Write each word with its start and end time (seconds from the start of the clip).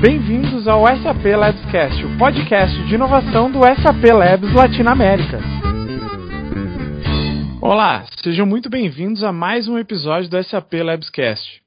Bem-vindos 0.00 0.68
ao 0.68 0.86
SAP 0.86 1.24
Labscast, 1.24 2.04
o 2.04 2.18
podcast 2.18 2.82
de 2.86 2.94
inovação 2.94 3.50
do 3.50 3.60
SAP 3.60 4.04
Labs 4.12 4.52
Latinoamérica. 4.52 5.40
Olá, 7.62 8.04
sejam 8.22 8.44
muito 8.44 8.68
bem-vindos 8.68 9.24
a 9.24 9.32
mais 9.32 9.66
um 9.66 9.78
episódio 9.78 10.28
do 10.28 10.44
SAP 10.44 10.74
Labscast. 10.74 11.62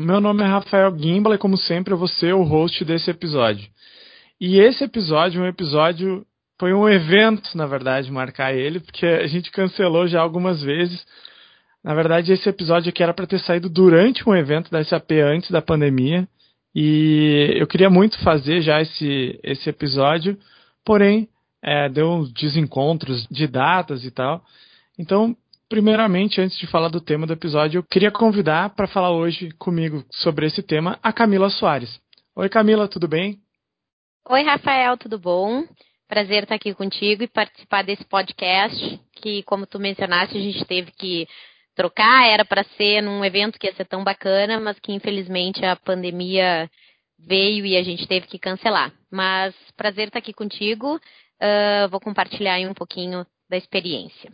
Meu 0.00 0.20
nome 0.20 0.44
é 0.44 0.46
Rafael 0.46 0.96
Gimbal 0.96 1.34
e, 1.34 1.38
como 1.38 1.56
sempre, 1.56 1.92
eu 1.92 1.98
vou 1.98 2.06
ser 2.06 2.34
o 2.34 2.44
host 2.44 2.84
desse 2.84 3.10
episódio. 3.10 3.66
E 4.40 4.60
esse 4.60 4.84
episódio 4.84 5.40
é 5.40 5.44
um 5.44 5.48
episódio. 5.48 6.24
Foi 6.60 6.72
um 6.72 6.88
evento, 6.88 7.50
na 7.56 7.66
verdade, 7.66 8.12
marcar 8.12 8.54
ele, 8.54 8.78
porque 8.78 9.04
a 9.04 9.26
gente 9.26 9.50
cancelou 9.50 10.06
já 10.06 10.20
algumas 10.20 10.62
vezes. 10.62 11.04
Na 11.82 11.94
verdade, 11.94 12.32
esse 12.32 12.48
episódio 12.48 12.90
aqui 12.90 13.02
era 13.02 13.12
para 13.12 13.26
ter 13.26 13.40
saído 13.40 13.68
durante 13.68 14.28
um 14.28 14.36
evento 14.36 14.70
da 14.70 14.84
SAP 14.84 15.10
antes 15.24 15.50
da 15.50 15.60
pandemia. 15.60 16.28
E 16.78 17.54
eu 17.56 17.66
queria 17.66 17.88
muito 17.88 18.22
fazer 18.22 18.60
já 18.60 18.82
esse, 18.82 19.40
esse 19.42 19.66
episódio, 19.66 20.38
porém, 20.84 21.26
é, 21.62 21.88
deu 21.88 22.26
desencontros 22.38 23.26
de 23.30 23.46
datas 23.46 24.04
e 24.04 24.10
tal. 24.10 24.44
Então, 24.98 25.34
primeiramente, 25.70 26.38
antes 26.38 26.58
de 26.58 26.66
falar 26.66 26.90
do 26.90 27.00
tema 27.00 27.26
do 27.26 27.32
episódio, 27.32 27.78
eu 27.78 27.82
queria 27.82 28.10
convidar 28.10 28.74
para 28.74 28.86
falar 28.86 29.10
hoje 29.10 29.52
comigo 29.52 30.04
sobre 30.10 30.44
esse 30.44 30.62
tema 30.62 30.98
a 31.02 31.14
Camila 31.14 31.48
Soares. 31.48 31.98
Oi, 32.36 32.50
Camila, 32.50 32.86
tudo 32.86 33.08
bem? 33.08 33.38
Oi, 34.28 34.42
Rafael, 34.42 34.98
tudo 34.98 35.18
bom? 35.18 35.64
Prazer 36.06 36.42
estar 36.42 36.56
aqui 36.56 36.74
contigo 36.74 37.22
e 37.22 37.26
participar 37.26 37.84
desse 37.84 38.04
podcast 38.04 39.00
que, 39.14 39.42
como 39.44 39.66
tu 39.66 39.80
mencionaste, 39.80 40.36
a 40.36 40.40
gente 40.42 40.62
teve 40.66 40.92
que 40.92 41.26
trocar, 41.76 42.26
era 42.26 42.44
para 42.44 42.64
ser 42.76 43.02
num 43.02 43.24
evento 43.24 43.58
que 43.58 43.66
ia 43.66 43.74
ser 43.74 43.84
tão 43.84 44.02
bacana, 44.02 44.58
mas 44.58 44.78
que 44.80 44.92
infelizmente 44.92 45.64
a 45.64 45.76
pandemia 45.76 46.68
veio 47.18 47.64
e 47.64 47.76
a 47.76 47.82
gente 47.82 48.08
teve 48.08 48.26
que 48.26 48.38
cancelar. 48.38 48.92
Mas 49.12 49.54
prazer 49.76 50.08
estar 50.08 50.18
aqui 50.18 50.32
contigo, 50.32 50.96
uh, 50.96 51.88
vou 51.90 52.00
compartilhar 52.00 52.54
aí 52.54 52.66
um 52.66 52.74
pouquinho 52.74 53.24
da 53.48 53.56
experiência. 53.56 54.32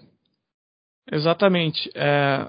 Exatamente. 1.11 1.91
É, 1.94 2.48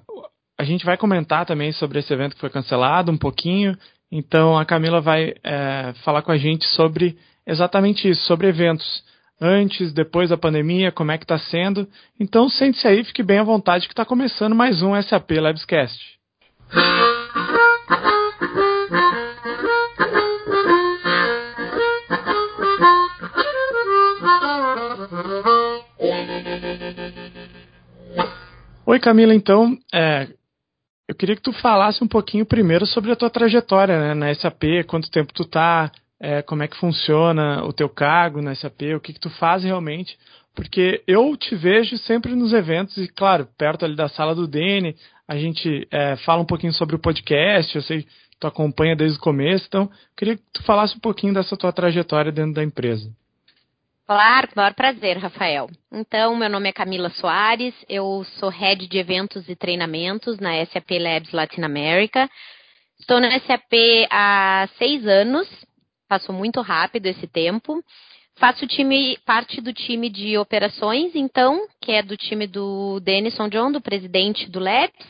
a 0.58 0.64
gente 0.64 0.86
vai 0.86 0.96
comentar 0.96 1.46
também 1.46 1.72
sobre 1.74 2.00
esse 2.00 2.14
evento 2.14 2.36
que 2.36 2.40
foi 2.40 2.50
cancelado 2.50 3.12
um 3.12 3.18
pouquinho, 3.18 3.76
então 4.12 4.58
a 4.58 4.64
Camila 4.64 5.02
vai 5.02 5.34
é, 5.44 5.94
falar 6.04 6.22
com 6.22 6.32
a 6.32 6.38
gente 6.38 6.64
sobre 6.68 7.18
exatamente 7.46 8.08
isso, 8.08 8.24
sobre 8.26 8.48
eventos 8.48 9.04
antes, 9.40 9.94
depois 9.94 10.30
da 10.30 10.38
pandemia, 10.38 10.92
como 10.92 11.12
é 11.12 11.18
que 11.18 11.24
está 11.24 11.38
sendo. 11.38 11.88
Então 12.20 12.50
sente-se 12.50 12.88
aí, 12.88 13.04
fique 13.04 13.24
bem 13.24 13.40
à 13.40 13.44
vontade 13.44 13.88
que 13.88 13.94
está 13.94 14.06
começando 14.06 14.56
mais 14.56 14.82
um 14.82 15.00
SAP 15.02 15.32
Labscast. 15.32 16.00
Oi 28.86 29.00
Camila, 29.00 29.34
então, 29.34 29.78
é, 29.94 30.28
eu 31.08 31.16
queria 31.16 31.36
que 31.36 31.42
tu 31.42 31.54
falasse 31.54 32.04
um 32.04 32.08
pouquinho 32.08 32.46
primeiro 32.46 32.86
sobre 32.86 33.12
a 33.12 33.16
tua 33.16 33.30
trajetória 33.30 34.00
né, 34.00 34.14
na 34.14 34.34
SAP, 34.36 34.84
quanto 34.88 35.10
tempo 35.10 35.34
tu 35.34 35.46
tá, 35.46 35.92
é, 36.24 36.42
como 36.42 36.64
é 36.64 36.70
que 36.70 36.78
funciona 36.78 37.62
o 37.66 37.74
teu 37.74 37.90
cargo 37.90 38.42
na 38.42 38.56
SAP, 38.56 38.84
o 38.96 39.02
que, 39.02 39.12
que 39.12 39.20
tu 39.20 39.30
faz 39.32 39.62
realmente, 39.62 40.18
porque 40.56 41.04
eu 41.06 41.36
te 41.36 41.54
vejo 41.54 41.98
sempre 41.98 42.34
nos 42.34 42.54
eventos 42.54 42.96
e, 42.98 43.10
claro, 43.10 43.46
perto 43.58 43.84
ali 43.84 43.94
da 43.94 44.08
sala 44.08 44.34
do 44.34 44.48
Dene, 44.48 44.96
a 45.28 45.36
gente 45.36 45.86
é, 45.92 46.16
fala 46.16 46.42
um 46.42 46.46
pouquinho 46.46 46.72
sobre 46.72 46.96
o 46.96 47.00
podcast, 47.00 47.76
eu 47.76 47.82
sei 47.82 48.04
que 48.04 48.10
tu 48.40 48.48
acompanha 48.48 48.96
desde 48.96 49.18
o 49.18 49.22
começo, 49.22 49.66
então 49.68 49.92
queria 50.16 50.38
que 50.38 50.44
tu 50.54 50.64
falasse 50.64 50.96
um 50.96 51.00
pouquinho 51.02 51.34
dessa 51.34 51.58
tua 51.58 51.74
trajetória 51.74 52.32
dentro 52.32 52.54
da 52.54 52.64
empresa. 52.64 53.12
Claro, 54.08 54.48
maior 54.56 54.74
prazer, 54.74 55.18
Rafael. 55.18 55.70
Então, 55.92 56.38
meu 56.38 56.50
nome 56.50 56.70
é 56.70 56.74
Camila 56.74 57.10
Soares, 57.10 57.74
eu 57.90 58.26
sou 58.40 58.48
head 58.48 58.88
de 58.88 58.98
eventos 58.98 59.50
e 59.50 59.58
treinamentos 59.58 60.40
na 60.40 60.66
SAP 60.68 60.92
Labs 60.92 61.34
Latinoamérica. 61.34 62.30
Estou 62.98 63.20
na 63.20 63.38
SAP 63.42 63.74
há 64.10 64.70
seis 64.78 65.06
anos 65.06 65.50
passou 66.08 66.34
muito 66.34 66.62
rápido 66.62 67.06
esse 67.08 67.28
tempo. 67.28 67.84
Faço 68.36 68.66
time, 68.66 69.18
parte 69.26 69.62
do 69.62 69.72
time 69.72 70.10
de 70.10 70.38
operações, 70.38 71.16
então, 71.16 71.68
que 71.80 71.92
é 71.92 72.02
do 72.02 72.18
time 72.18 72.48
do 72.48 73.00
Denison 73.00 73.48
John, 73.48 73.72
do 73.72 73.80
presidente 73.80 74.50
do 74.50 74.60
LEPS. 74.60 75.06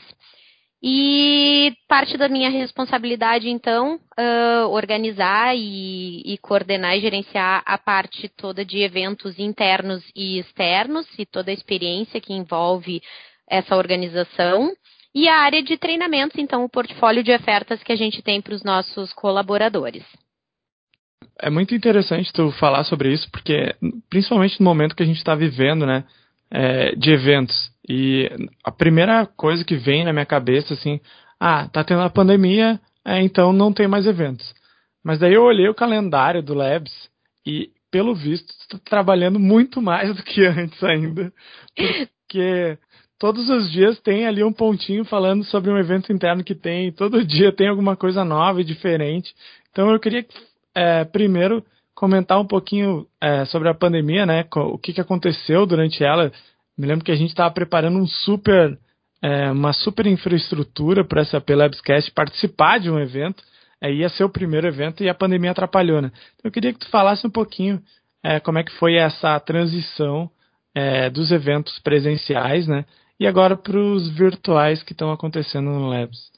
E 0.86 1.74
parte 1.88 2.18
da 2.18 2.28
minha 2.28 2.50
responsabilidade, 2.50 3.48
então, 3.48 3.98
uh, 4.20 4.68
organizar 4.68 5.56
e, 5.56 6.20
e, 6.26 6.36
coordenar 6.36 6.94
e 6.94 7.00
gerenciar 7.00 7.62
a 7.64 7.78
parte 7.78 8.28
toda 8.28 8.62
de 8.62 8.82
eventos 8.82 9.38
internos 9.38 10.04
e 10.14 10.38
externos 10.38 11.06
e 11.18 11.24
toda 11.24 11.50
a 11.50 11.54
experiência 11.54 12.20
que 12.20 12.34
envolve 12.34 13.00
essa 13.48 13.74
organização. 13.74 14.70
E 15.14 15.26
a 15.26 15.38
área 15.38 15.62
de 15.62 15.78
treinamentos, 15.78 16.36
então, 16.38 16.62
o 16.62 16.68
portfólio 16.68 17.22
de 17.22 17.32
ofertas 17.32 17.82
que 17.82 17.92
a 17.92 17.96
gente 17.96 18.20
tem 18.20 18.42
para 18.42 18.54
os 18.54 18.62
nossos 18.62 19.10
colaboradores 19.14 20.04
é 21.40 21.50
muito 21.50 21.74
interessante 21.74 22.32
tu 22.32 22.50
falar 22.52 22.84
sobre 22.84 23.12
isso, 23.12 23.28
porque 23.30 23.74
principalmente 24.08 24.60
no 24.60 24.64
momento 24.64 24.94
que 24.94 25.02
a 25.02 25.06
gente 25.06 25.18
está 25.18 25.34
vivendo, 25.34 25.84
né, 25.86 26.04
é, 26.50 26.94
de 26.94 27.10
eventos. 27.10 27.72
E 27.88 28.30
a 28.62 28.70
primeira 28.70 29.26
coisa 29.26 29.64
que 29.64 29.76
vem 29.76 30.04
na 30.04 30.12
minha 30.12 30.24
cabeça, 30.24 30.74
assim, 30.74 31.00
ah, 31.38 31.68
tá 31.68 31.82
tendo 31.82 32.02
a 32.02 32.10
pandemia, 32.10 32.80
é, 33.04 33.20
então 33.20 33.52
não 33.52 33.72
tem 33.72 33.88
mais 33.88 34.06
eventos. 34.06 34.54
Mas 35.02 35.18
daí 35.18 35.34
eu 35.34 35.42
olhei 35.42 35.68
o 35.68 35.74
calendário 35.74 36.42
do 36.42 36.54
Labs 36.54 36.92
e, 37.46 37.70
pelo 37.90 38.14
visto, 38.14 38.48
está 38.50 38.78
trabalhando 38.78 39.38
muito 39.38 39.82
mais 39.82 40.14
do 40.14 40.22
que 40.22 40.44
antes 40.46 40.82
ainda, 40.82 41.32
porque 41.74 42.78
todos 43.18 43.50
os 43.50 43.70
dias 43.70 44.00
tem 44.00 44.26
ali 44.26 44.42
um 44.42 44.52
pontinho 44.52 45.04
falando 45.04 45.44
sobre 45.44 45.70
um 45.70 45.78
evento 45.78 46.12
interno 46.12 46.44
que 46.44 46.54
tem, 46.54 46.92
todo 46.92 47.24
dia 47.24 47.52
tem 47.52 47.68
alguma 47.68 47.96
coisa 47.96 48.24
nova 48.24 48.60
e 48.60 48.64
diferente. 48.64 49.34
Então 49.70 49.90
eu 49.90 50.00
queria 50.00 50.24
é, 50.74 51.04
primeiro 51.04 51.64
comentar 51.94 52.40
um 52.40 52.46
pouquinho 52.46 53.06
é, 53.20 53.44
sobre 53.46 53.68
a 53.68 53.74
pandemia, 53.74 54.26
né? 54.26 54.44
O 54.54 54.78
que, 54.78 54.92
que 54.92 55.00
aconteceu 55.00 55.64
durante 55.64 56.02
ela. 56.02 56.32
Me 56.76 56.86
lembro 56.86 57.04
que 57.04 57.12
a 57.12 57.16
gente 57.16 57.30
estava 57.30 57.54
preparando 57.54 57.98
um 57.98 58.06
super, 58.06 58.76
é, 59.22 59.50
uma 59.50 59.72
super 59.72 60.06
infraestrutura 60.06 61.04
para 61.04 61.22
essa 61.22 61.42
Labscast 61.46 62.10
participar 62.12 62.80
de 62.80 62.90
um 62.90 62.98
evento. 62.98 63.42
É, 63.80 63.92
ia 63.92 64.08
ser 64.08 64.24
o 64.24 64.28
primeiro 64.28 64.66
evento 64.66 65.04
e 65.04 65.08
a 65.08 65.14
pandemia 65.14 65.52
atrapalhou, 65.52 66.02
né? 66.02 66.10
Então 66.34 66.48
eu 66.48 66.50
queria 66.50 66.72
que 66.72 66.80
tu 66.80 66.88
falasse 66.88 67.26
um 67.26 67.30
pouquinho 67.30 67.80
é, 68.22 68.40
como 68.40 68.58
é 68.58 68.64
que 68.64 68.72
foi 68.72 68.94
essa 68.94 69.38
transição 69.38 70.30
é, 70.74 71.10
dos 71.10 71.30
eventos 71.30 71.78
presenciais, 71.78 72.66
né? 72.66 72.84
E 73.20 73.26
agora 73.26 73.56
para 73.56 73.78
os 73.78 74.08
virtuais 74.10 74.82
que 74.82 74.92
estão 74.92 75.12
acontecendo 75.12 75.70
no 75.70 75.88
Labs. 75.88 76.33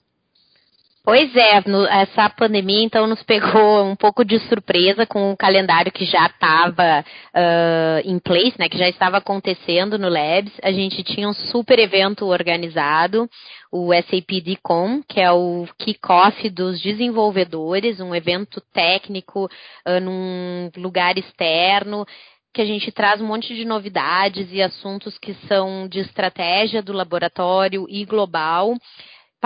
Pois 1.07 1.37
é, 1.37 1.63
no, 1.69 1.87
essa 1.87 2.29
pandemia 2.29 2.83
então 2.83 3.07
nos 3.07 3.23
pegou 3.23 3.85
um 3.87 3.95
pouco 3.95 4.25
de 4.25 4.41
surpresa 4.41 5.07
com 5.07 5.31
o 5.31 5.37
calendário 5.37 5.93
que 5.93 6.05
já 6.05 6.27
estava 6.27 7.05
uh, 7.33 8.01
em 8.05 8.19
place, 8.19 8.59
né, 8.59 8.69
que 8.69 8.77
já 8.77 8.89
estava 8.89 9.19
acontecendo 9.19 10.01
no 10.01 10.09
Labs. 10.09 10.53
A 10.65 10.73
gente 10.73 11.05
tinha 11.05 11.29
um 11.29 11.33
super 11.33 11.79
evento 11.79 12.27
organizado, 12.27 13.31
o 13.71 13.95
SAP 13.95 14.43
DCOM, 14.43 15.01
que 15.09 15.21
é 15.21 15.31
o 15.31 15.69
kickoff 15.79 16.51
dos 16.51 16.81
desenvolvedores, 16.81 18.01
um 18.01 18.13
evento 18.13 18.61
técnico 18.75 19.45
uh, 19.45 20.01
num 20.01 20.73
lugar 20.77 21.17
externo 21.17 22.05
que 22.53 22.63
a 22.63 22.67
gente 22.67 22.91
traz 22.91 23.21
um 23.21 23.27
monte 23.27 23.55
de 23.55 23.65
novidades 23.65 24.49
e 24.51 24.63
assuntos 24.63 25.19
que 25.19 25.35
são 25.47 25.87
de 25.87 26.01
estratégia 26.01 26.83
do 26.83 26.93
laboratório 26.93 27.87
e 27.89 28.05
global 28.05 28.75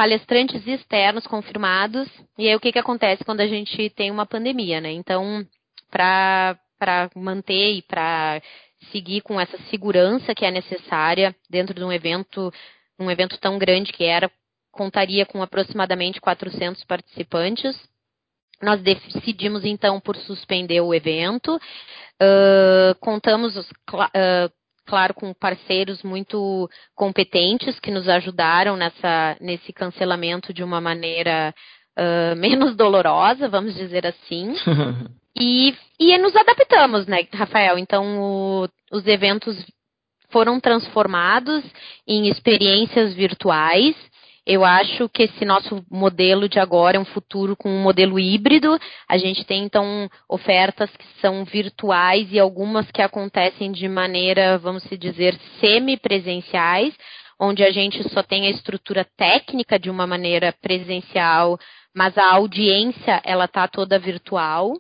palestrantes 0.01 0.67
externos 0.67 1.27
confirmados. 1.27 2.09
E 2.39 2.49
aí 2.49 2.57
o 2.57 2.61
que, 2.61 2.73
que 2.73 2.79
acontece 2.79 3.23
quando 3.23 3.43
a 3.43 3.47
gente 3.47 3.91
tem 3.91 4.11
uma 4.11 4.25
pandemia, 4.25 4.81
né? 4.81 4.91
Então, 4.93 5.47
para 5.91 6.57
manter 7.15 7.75
e 7.75 7.83
para 7.83 8.41
seguir 8.91 9.21
com 9.21 9.39
essa 9.39 9.59
segurança 9.65 10.35
que 10.35 10.47
é 10.47 10.51
necessária 10.51 11.37
dentro 11.51 11.75
de 11.75 11.85
um 11.85 11.93
evento, 11.93 12.51
um 12.99 13.11
evento 13.11 13.37
tão 13.37 13.59
grande 13.59 13.93
que 13.93 14.03
era, 14.03 14.31
contaria 14.73 15.27
com 15.27 15.43
aproximadamente 15.43 16.19
400 16.19 16.83
participantes. 16.85 17.77
Nós 18.63 18.81
decidimos 18.81 19.67
então 19.67 20.01
por 20.01 20.17
suspender 20.17 20.81
o 20.81 20.95
evento. 20.95 21.57
Uh, 21.57 22.95
contamos 23.01 23.55
uh, 23.55 24.51
claro, 24.91 25.15
com 25.15 25.33
parceiros 25.33 26.03
muito 26.03 26.69
competentes 26.97 27.79
que 27.79 27.93
nos 27.93 28.09
ajudaram 28.09 28.77
nessa, 28.77 29.37
nesse 29.41 29.73
cancelamento 29.73 30.53
de 30.53 30.65
uma 30.65 30.81
maneira 30.81 31.55
uh, 31.97 32.35
menos 32.37 32.75
dolorosa, 32.75 33.49
vamos 33.49 33.73
dizer 33.77 34.05
assim. 34.05 34.53
e, 35.39 35.73
e 36.01 36.19
nos 36.19 36.35
adaptamos, 36.35 37.07
né, 37.07 37.25
Rafael? 37.33 37.79
Então, 37.79 38.21
o, 38.21 38.69
os 38.91 39.07
eventos 39.07 39.65
foram 40.31 40.59
transformados 40.59 41.65
em 42.07 42.29
experiências 42.29 43.15
virtuais 43.15 43.95
Eu 44.47 44.65
acho 44.65 45.09
que 45.09 45.25
esse 45.25 45.45
nosso 45.45 45.85
modelo 45.91 46.49
de 46.49 46.59
agora 46.59 46.97
é 46.97 47.01
um 47.01 47.05
futuro 47.05 47.55
com 47.55 47.69
um 47.69 47.83
modelo 47.83 48.19
híbrido. 48.19 48.79
A 49.09 49.19
gente 49.19 49.45
tem, 49.45 49.65
então, 49.65 50.09
ofertas 50.29 50.91
que 50.97 51.05
são 51.21 51.45
virtuais 51.45 52.29
e 52.33 52.39
algumas 52.39 52.91
que 52.91 53.03
acontecem 53.03 53.71
de 53.71 53.87
maneira, 53.89 54.59
vamos 54.59 54.83
dizer, 54.99 55.39
semi-presenciais, 55.61 56.95
onde 57.39 57.63
a 57.63 57.71
gente 57.71 58.03
só 58.11 58.23
tem 58.23 58.47
a 58.47 58.51
estrutura 58.51 59.07
técnica 59.17 59.79
de 59.79 59.91
uma 59.91 60.07
maneira 60.07 60.55
presencial, 60.61 61.59
mas 61.95 62.17
a 62.17 62.35
audiência, 62.35 63.21
ela 63.25 63.45
está 63.45 63.69
toda 63.69 63.99
virtual. 63.99 64.75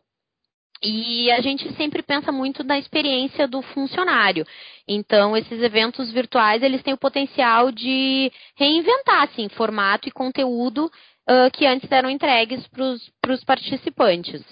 E 0.83 1.31
a 1.31 1.41
gente 1.43 1.71
sempre 1.75 2.03
pensa 2.03 2.33
muito 2.33 2.65
na 2.65 2.79
experiência 2.79 3.47
do 3.47 3.61
funcionário. 3.61 4.47
Então, 4.89 5.37
esses 5.37 5.61
eventos 5.63 6.11
virtuais, 6.11 6.63
eles 6.63 6.83
têm 6.83 6.95
o 6.95 6.99
potencial 6.99 7.71
de 7.71 8.33
reinventar, 8.57 9.25
assim, 9.25 9.49
formato 9.51 10.09
e 10.09 10.13
conteúdo 10.13 10.87
uh, 10.87 11.51
que 11.53 11.67
antes 11.67 11.91
eram 11.93 12.09
entregues 12.09 12.67
para 12.69 13.33
os 13.35 13.45
participantes. 13.45 14.43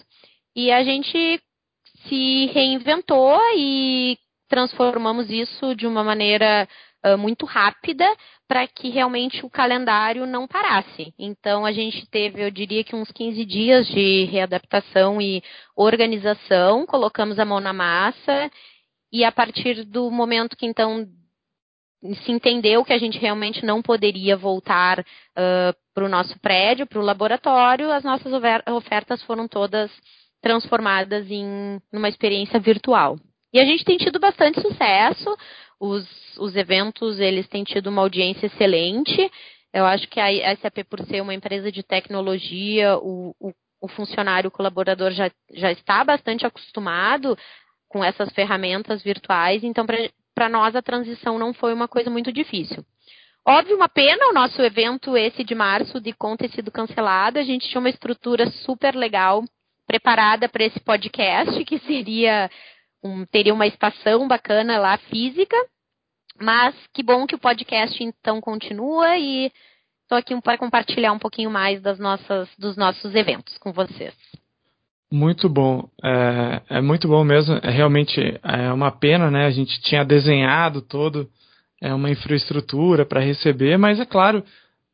E 0.54 0.70
a 0.70 0.82
gente 0.82 1.40
se 2.08 2.46
reinventou 2.46 3.40
e 3.56 4.18
transformamos 4.48 5.30
isso 5.30 5.74
de 5.74 5.86
uma 5.86 6.04
maneira 6.04 6.68
uh, 7.04 7.18
muito 7.18 7.46
rápida 7.46 8.04
para 8.46 8.66
que 8.66 8.88
realmente 8.88 9.44
o 9.44 9.50
calendário 9.50 10.26
não 10.26 10.46
parasse. 10.46 11.12
Então, 11.18 11.66
a 11.66 11.72
gente 11.72 12.08
teve, 12.10 12.42
eu 12.42 12.50
diria 12.50 12.82
que 12.82 12.96
uns 12.96 13.10
15 13.12 13.44
dias 13.44 13.86
de 13.88 14.24
readaptação 14.24 15.20
e 15.20 15.42
organização, 15.76 16.86
colocamos 16.86 17.38
a 17.38 17.44
mão 17.44 17.60
na 17.60 17.72
massa, 17.72 18.50
e 19.12 19.24
a 19.24 19.32
partir 19.32 19.84
do 19.84 20.10
momento 20.10 20.56
que, 20.56 20.66
então, 20.66 21.06
se 22.24 22.32
entendeu 22.32 22.84
que 22.84 22.92
a 22.92 22.98
gente 22.98 23.18
realmente 23.18 23.64
não 23.64 23.82
poderia 23.82 24.36
voltar 24.36 25.00
uh, 25.00 25.74
para 25.94 26.04
o 26.04 26.08
nosso 26.08 26.38
prédio, 26.40 26.86
para 26.86 27.00
o 27.00 27.04
laboratório, 27.04 27.90
as 27.90 28.04
nossas 28.04 28.32
ofertas 28.66 29.22
foram 29.24 29.48
todas 29.48 29.90
transformadas 30.40 31.28
em 31.30 31.80
uma 31.92 32.08
experiência 32.08 32.60
virtual. 32.60 33.18
E 33.52 33.58
a 33.58 33.64
gente 33.64 33.84
tem 33.84 33.96
tido 33.96 34.20
bastante 34.20 34.60
sucesso 34.60 35.36
os, 35.80 36.06
os 36.38 36.56
eventos 36.56 37.18
eles 37.18 37.46
têm 37.48 37.64
tido 37.64 37.88
uma 37.88 38.02
audiência 38.02 38.46
excelente. 38.46 39.30
Eu 39.72 39.84
acho 39.84 40.08
que 40.08 40.18
a 40.18 40.56
SAP, 40.56 40.84
por 40.88 41.00
ser 41.04 41.20
uma 41.20 41.34
empresa 41.34 41.70
de 41.70 41.82
tecnologia, 41.82 42.96
o, 42.98 43.34
o, 43.38 43.52
o 43.80 43.88
funcionário, 43.88 44.48
o 44.48 44.52
colaborador 44.52 45.10
já, 45.12 45.30
já 45.52 45.70
está 45.70 46.02
bastante 46.04 46.46
acostumado 46.46 47.36
com 47.88 48.04
essas 48.04 48.30
ferramentas 48.32 49.02
virtuais, 49.02 49.64
então 49.64 49.86
para 50.34 50.48
nós 50.48 50.76
a 50.76 50.82
transição 50.82 51.38
não 51.38 51.54
foi 51.54 51.72
uma 51.72 51.88
coisa 51.88 52.10
muito 52.10 52.32
difícil. 52.32 52.84
Óbvio, 53.46 53.76
uma 53.76 53.88
pena 53.88 54.28
o 54.28 54.34
nosso 54.34 54.60
evento 54.60 55.16
esse 55.16 55.42
de 55.42 55.54
março 55.54 56.00
de 56.00 56.12
conta 56.12 56.46
ter 56.46 56.54
sido 56.54 56.70
cancelado. 56.70 57.38
A 57.38 57.42
gente 57.42 57.66
tinha 57.66 57.80
uma 57.80 57.88
estrutura 57.88 58.50
super 58.50 58.94
legal 58.94 59.42
preparada 59.86 60.50
para 60.50 60.64
esse 60.64 60.78
podcast, 60.80 61.64
que 61.64 61.78
seria 61.78 62.50
um, 63.02 63.24
teria 63.26 63.54
uma 63.54 63.66
estação 63.66 64.26
bacana 64.26 64.78
lá 64.78 64.98
física. 64.98 65.56
Mas 66.40 66.74
que 66.94 67.02
bom 67.02 67.26
que 67.26 67.34
o 67.34 67.38
podcast 67.38 68.02
então 68.02 68.40
continua 68.40 69.16
e 69.16 69.50
estou 70.02 70.16
aqui 70.16 70.40
para 70.40 70.56
compartilhar 70.56 71.12
um 71.12 71.18
pouquinho 71.18 71.50
mais 71.50 71.82
das 71.82 71.98
nossas, 71.98 72.48
dos 72.56 72.76
nossos 72.76 73.14
eventos 73.14 73.58
com 73.58 73.72
vocês. 73.72 74.14
Muito 75.10 75.48
bom, 75.48 75.88
é, 76.04 76.62
é, 76.68 76.80
muito 76.80 77.08
bom 77.08 77.24
mesmo. 77.24 77.58
É 77.62 77.70
realmente 77.70 78.20
é 78.42 78.72
uma 78.72 78.92
pena, 78.92 79.30
né? 79.30 79.46
A 79.46 79.50
gente 79.50 79.80
tinha 79.82 80.04
desenhado 80.04 80.80
todo 80.80 81.28
é 81.80 81.94
uma 81.94 82.10
infraestrutura 82.10 83.06
para 83.06 83.20
receber, 83.20 83.76
mas 83.78 84.00
é 84.00 84.04
claro, 84.04 84.44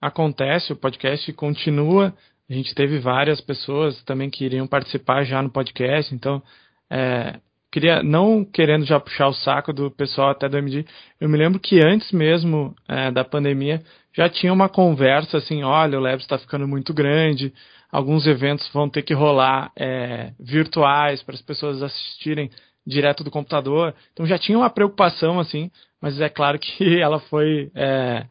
acontece, 0.01 0.73
o 0.73 0.77
podcast 0.77 1.33
continua. 1.33 2.15
A 2.49 2.53
gente 2.53 2.75
teve 2.75 2.99
várias 2.99 3.41
pessoas 3.41 4.03
também 4.05 4.29
que 4.29 4.45
iriam 4.45 4.67
participar 4.67 5.25
já 5.25 5.43
no 5.43 5.51
podcast, 5.51 6.15
então 6.15 6.43
é, 6.91 7.41
queria, 7.75 8.05
não 8.05 8.45
querendo 8.45 8.85
já 8.85 9.01
puxar 9.01 9.27
o 9.27 9.35
saco 9.35 9.73
do 9.73 9.91
pessoal 9.91 10.31
até 10.31 10.49
do 10.49 10.57
MD, 10.57 10.87
eu 11.21 11.29
me 11.29 11.37
lembro 11.37 11.59
que 11.59 11.85
antes 11.85 12.13
mesmo 12.13 12.73
é, 12.89 13.11
da 13.11 13.25
pandemia 13.25 13.83
já 14.13 14.29
tinha 14.29 14.53
uma 14.53 14.69
conversa 14.69 15.39
assim, 15.39 15.65
olha, 15.65 15.99
o 15.99 16.01
Labs 16.01 16.23
está 16.23 16.39
ficando 16.39 16.69
muito 16.69 16.95
grande, 16.95 17.53
alguns 17.91 18.29
eventos 18.29 18.71
vão 18.73 18.89
ter 18.89 19.03
que 19.03 19.13
rolar 19.13 19.73
é, 19.77 20.31
virtuais 20.39 21.21
para 21.25 21.35
as 21.35 21.43
pessoas 21.43 21.83
assistirem 21.83 22.49
direto 22.87 23.25
do 23.25 23.31
computador. 23.31 23.93
Então 24.13 24.25
já 24.25 24.39
tinha 24.39 24.57
uma 24.57 24.71
preocupação 24.71 25.41
assim, 25.41 25.69
mas 26.01 26.21
é 26.21 26.29
claro 26.29 26.61
que 26.61 27.01
ela 27.03 27.19
foi, 27.19 27.73
é, 27.75 28.25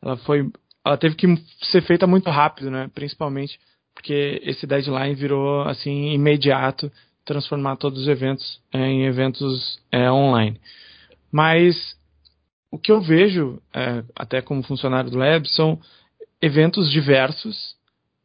ela 0.00 0.16
foi, 0.18 0.48
ela 0.86 0.96
teve 0.96 1.16
que 1.16 1.26
ser 1.62 1.82
feita 1.82 2.06
muito 2.06 2.30
rápido, 2.30 2.70
né? 2.70 2.88
Principalmente 2.94 3.58
porque 3.92 4.40
esse 4.44 4.68
deadline 4.68 5.16
virou 5.16 5.62
assim 5.62 6.12
imediato 6.12 6.92
transformar 7.24 7.76
todos 7.76 8.02
os 8.02 8.08
eventos 8.08 8.60
em 8.72 9.04
eventos 9.04 9.80
é, 9.90 10.10
online. 10.10 10.60
Mas 11.32 11.96
o 12.70 12.78
que 12.78 12.92
eu 12.92 13.00
vejo, 13.00 13.60
é, 13.72 14.04
até 14.16 14.42
como 14.42 14.62
funcionário 14.62 15.10
do 15.10 15.18
Lab, 15.18 15.48
são 15.48 15.80
eventos 16.40 16.90
diversos, 16.90 17.76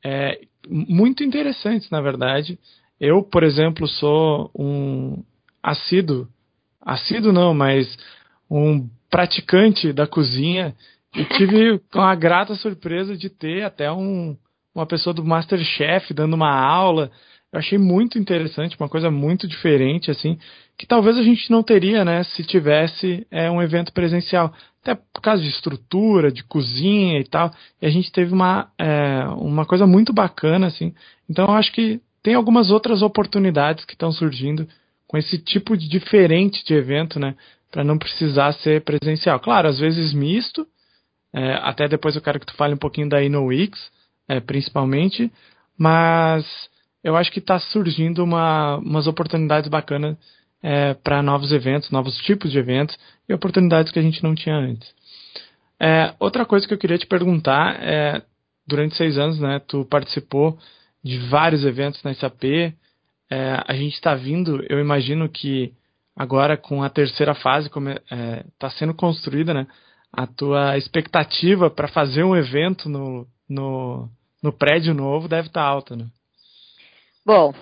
é, 0.03 0.41
muito 0.67 1.23
interessantes, 1.23 1.89
na 1.89 2.01
verdade. 2.01 2.59
Eu, 2.99 3.23
por 3.23 3.43
exemplo, 3.43 3.87
sou 3.87 4.51
um 4.53 5.23
assíduo, 5.63 6.27
assíduo 6.81 7.31
não, 7.31 7.53
mas 7.53 7.97
um 8.49 8.89
praticante 9.09 9.93
da 9.93 10.05
cozinha 10.05 10.75
e 11.15 11.25
tive 11.25 11.81
a 11.93 12.15
grata 12.15 12.55
surpresa 12.55 13.15
de 13.15 13.29
ter 13.29 13.63
até 13.63 13.91
um, 13.91 14.37
uma 14.73 14.85
pessoa 14.85 15.13
do 15.13 15.23
Masterchef 15.23 16.13
dando 16.13 16.33
uma 16.33 16.51
aula 16.51 17.11
eu 17.51 17.59
achei 17.59 17.77
muito 17.77 18.19
interessante, 18.19 18.77
uma 18.79 18.89
coisa 18.89 19.09
muito 19.09 19.47
diferente, 19.47 20.11
assim, 20.11 20.37
que 20.77 20.85
talvez 20.85 21.17
a 21.17 21.23
gente 21.23 21.49
não 21.49 21.63
teria, 21.63 22.05
né, 22.05 22.23
se 22.23 22.43
tivesse 22.43 23.25
é, 23.31 23.49
um 23.49 23.61
evento 23.61 23.91
presencial. 23.91 24.53
Até 24.81 24.95
por 24.95 25.21
causa 25.21 25.43
de 25.43 25.49
estrutura, 25.49 26.31
de 26.31 26.43
cozinha 26.43 27.19
e 27.19 27.25
tal. 27.25 27.51
E 27.81 27.85
a 27.85 27.89
gente 27.89 28.11
teve 28.11 28.33
uma, 28.33 28.71
é, 28.77 29.25
uma 29.35 29.65
coisa 29.65 29.85
muito 29.85 30.13
bacana, 30.13 30.67
assim. 30.67 30.93
Então 31.29 31.45
eu 31.45 31.53
acho 31.53 31.73
que 31.73 31.99
tem 32.23 32.33
algumas 32.33 32.71
outras 32.71 33.01
oportunidades 33.01 33.83
que 33.83 33.93
estão 33.93 34.11
surgindo 34.11 34.67
com 35.05 35.17
esse 35.17 35.37
tipo 35.37 35.75
de 35.75 35.87
diferente 35.89 36.63
de 36.63 36.73
evento, 36.73 37.19
né? 37.19 37.35
Para 37.71 37.83
não 37.83 37.97
precisar 37.97 38.53
ser 38.53 38.81
presencial. 38.83 39.39
Claro, 39.39 39.67
às 39.67 39.79
vezes 39.79 40.13
misto. 40.13 40.65
É, 41.33 41.55
até 41.61 41.87
depois 41.87 42.15
eu 42.15 42.21
quero 42.21 42.39
que 42.39 42.45
tu 42.45 42.55
fale 42.55 42.73
um 42.73 42.77
pouquinho 42.77 43.09
da 43.09 43.21
InnoWix, 43.21 43.91
é, 44.29 44.39
principalmente. 44.39 45.29
Mas 45.77 46.45
eu 47.03 47.15
acho 47.15 47.31
que 47.31 47.39
está 47.39 47.59
surgindo 47.59 48.23
uma, 48.23 48.77
umas 48.77 49.07
oportunidades 49.07 49.69
bacanas 49.69 50.17
é, 50.61 50.93
para 50.93 51.21
novos 51.21 51.51
eventos, 51.51 51.89
novos 51.91 52.17
tipos 52.17 52.51
de 52.51 52.59
eventos 52.59 52.97
e 53.27 53.33
oportunidades 53.33 53.91
que 53.91 53.99
a 53.99 54.01
gente 54.01 54.23
não 54.23 54.35
tinha 54.35 54.55
antes. 54.55 54.93
É, 55.79 56.13
outra 56.19 56.45
coisa 56.45 56.67
que 56.67 56.73
eu 56.73 56.77
queria 56.77 56.97
te 56.97 57.07
perguntar 57.07 57.81
é, 57.81 58.21
durante 58.67 58.95
seis 58.95 59.17
anos, 59.17 59.39
né, 59.39 59.59
tu 59.67 59.85
participou 59.85 60.57
de 61.03 61.17
vários 61.29 61.63
eventos 61.63 62.03
na 62.03 62.13
SAP, 62.13 62.43
é, 63.31 63.63
a 63.65 63.73
gente 63.73 63.93
está 63.93 64.13
vindo, 64.15 64.65
eu 64.69 64.79
imagino 64.79 65.29
que 65.29 65.73
agora 66.15 66.57
com 66.57 66.83
a 66.83 66.89
terceira 66.89 67.33
fase 67.33 67.67
está 67.67 68.67
é, 68.67 68.71
sendo 68.71 68.93
construída, 68.93 69.53
né, 69.53 69.67
a 70.11 70.27
tua 70.27 70.77
expectativa 70.77 71.69
para 71.69 71.87
fazer 71.87 72.23
um 72.23 72.35
evento 72.35 72.89
no, 72.89 73.25
no, 73.47 74.09
no 74.43 74.51
prédio 74.51 74.93
novo 74.93 75.27
deve 75.27 75.47
estar 75.47 75.61
tá 75.61 75.67
alta, 75.67 75.95
né? 75.95 76.07
Bom, 77.29 77.53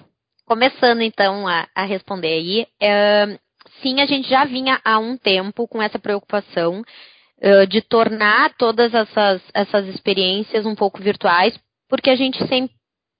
começando 0.46 1.02
então 1.02 1.46
a, 1.46 1.68
a 1.76 1.84
responder 1.84 2.30
aí, 2.30 2.68
é, 2.82 3.38
sim, 3.82 4.00
a 4.00 4.06
gente 4.06 4.30
já 4.30 4.46
vinha 4.46 4.80
há 4.82 4.98
um 4.98 5.18
tempo 5.18 5.68
com 5.68 5.82
essa 5.82 6.00
preocupação 6.00 6.80
uh, 6.80 7.68
de 7.68 7.82
tornar 7.82 8.54
todas 8.56 8.94
essas, 8.94 9.42
essas 9.54 9.86
experiências 9.88 10.66
um 10.66 10.74
pouco 10.74 11.04
virtuais, 11.04 11.54
porque 11.90 12.10
a 12.10 12.16
gente 12.16 12.38
sempre 12.48 12.72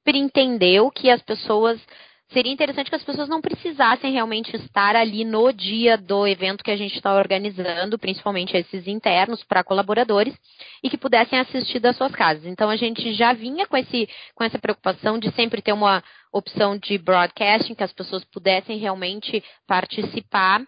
entendeu 0.06 0.90
que 0.90 1.10
as 1.10 1.22
pessoas 1.22 1.82
seria 2.30 2.52
interessante 2.52 2.90
que 2.90 2.96
as 2.96 3.04
pessoas 3.04 3.30
não 3.30 3.42
precisassem 3.42 4.12
realmente 4.12 4.56
estar 4.56 4.96
ali 4.96 5.24
no 5.24 5.52
dia 5.54 5.98
do 5.98 6.28
evento 6.28 6.64
que 6.64 6.72
a 6.72 6.76
gente 6.76 6.96
está 6.96 7.16
organizando, 7.16 7.98
principalmente 7.98 8.56
esses 8.56 8.88
internos 8.88 9.44
para 9.44 9.64
colaboradores, 9.64 10.36
e 10.84 10.90
que 10.90 10.98
pudessem 10.98 11.40
assistir 11.40 11.80
das 11.80 11.96
suas 11.96 12.14
casas. 12.14 12.46
Então 12.46 12.70
a 12.70 12.76
gente 12.76 13.14
já 13.14 13.34
vinha 13.34 13.66
com, 13.66 13.78
esse, 13.78 14.10
com 14.36 14.44
essa 14.44 14.60
preocupação 14.60 15.18
de 15.18 15.32
sempre 15.34 15.62
ter 15.62 15.72
uma 15.72 16.04
opção 16.38 16.78
de 16.78 16.98
broadcasting, 16.98 17.76
que 17.76 17.84
as 17.84 17.94
pessoas 17.94 18.24
pudessem 18.26 18.78
realmente 18.78 19.44
participar 19.68 20.66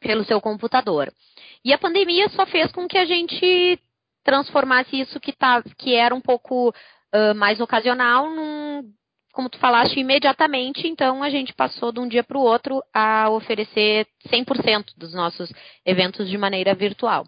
pelo 0.00 0.24
seu 0.24 0.40
computador. 0.40 1.12
E 1.64 1.72
a 1.72 1.78
pandemia 1.78 2.28
só 2.30 2.44
fez 2.46 2.72
com 2.72 2.88
que 2.88 2.98
a 2.98 3.04
gente 3.04 3.78
transformasse 4.24 5.00
isso 5.00 5.20
que, 5.20 5.32
tá, 5.32 5.62
que 5.78 5.94
era 5.94 6.14
um 6.14 6.20
pouco 6.20 6.70
uh, 6.70 7.34
mais 7.34 7.60
ocasional 7.60 8.30
num 8.30 8.92
como 9.32 9.48
tu 9.48 9.58
falaste, 9.58 9.98
imediatamente, 9.98 10.86
então 10.86 11.22
a 11.22 11.30
gente 11.30 11.54
passou 11.54 11.90
de 11.90 11.98
um 11.98 12.06
dia 12.06 12.22
para 12.22 12.36
o 12.36 12.42
outro 12.42 12.82
a 12.92 13.30
oferecer 13.30 14.06
100% 14.28 14.92
dos 14.94 15.14
nossos 15.14 15.50
eventos 15.86 16.28
de 16.28 16.36
maneira 16.36 16.74
virtual. 16.74 17.24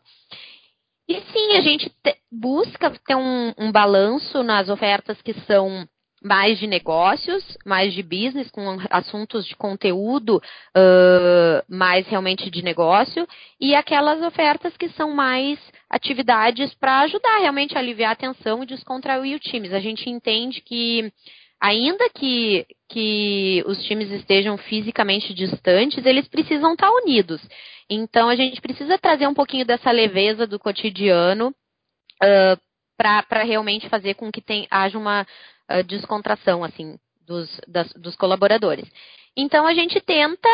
E 1.09 1.21
sim, 1.33 1.57
a 1.57 1.61
gente 1.63 1.91
busca 2.31 2.91
ter 2.91 3.15
um, 3.15 3.55
um 3.59 3.73
balanço 3.73 4.43
nas 4.43 4.69
ofertas 4.69 5.21
que 5.23 5.35
são 5.47 5.89
mais 6.25 6.59
de 6.59 6.67
negócios, 6.67 7.45
mais 7.67 7.93
de 7.93 8.03
business, 8.03 8.51
com 8.51 8.79
assuntos 8.91 9.47
de 9.47 9.55
conteúdo 9.55 10.39
uh, 10.39 11.63
mais 11.69 12.07
realmente 12.07 12.51
de 12.51 12.63
negócio, 12.63 13.29
e 13.61 13.75
aquelas 13.75 14.23
ofertas 14.23 14.75
que 14.77 14.89
são 14.91 15.13
mais 15.13 15.59
atividades 15.91 16.73
para 16.75 17.01
ajudar 17.01 17.41
realmente 17.41 17.77
a 17.77 17.81
aliviar 17.81 18.13
a 18.13 18.17
tensão 18.17 18.63
e 18.63 18.67
descontrair 18.67 19.37
os 19.37 19.43
times. 19.43 19.75
A 19.75 19.81
gente 19.81 20.09
entende 20.09 20.63
que 20.63 21.13
ainda 21.61 22.09
que, 22.09 22.67
que 22.89 23.63
os 23.67 23.83
times 23.85 24.11
estejam 24.11 24.57
fisicamente 24.57 25.35
distantes, 25.35 26.07
eles 26.07 26.27
precisam 26.27 26.73
estar 26.73 26.91
unidos. 26.91 27.41
Então 27.89 28.31
a 28.31 28.35
gente 28.35 28.63
precisa 28.63 28.99
trazer 28.99 29.27
um 29.27 29.35
pouquinho 29.35 29.67
dessa 29.67 29.91
leveza 29.91 30.47
do 30.47 30.59
cotidiano 30.59 31.49
uh, 31.49 32.59
para 32.97 33.43
realmente 33.43 33.89
fazer 33.89 34.15
com 34.15 34.31
que 34.31 34.41
tem, 34.41 34.67
haja 34.71 34.97
uma 34.97 35.27
uh, 35.71 35.83
descontração 35.85 36.65
assim 36.65 36.99
dos, 37.27 37.49
das, 37.67 37.93
dos 37.95 38.17
colaboradores. 38.17 38.89
Então 39.37 39.67
a 39.67 39.75
gente 39.75 40.01
tenta 40.01 40.49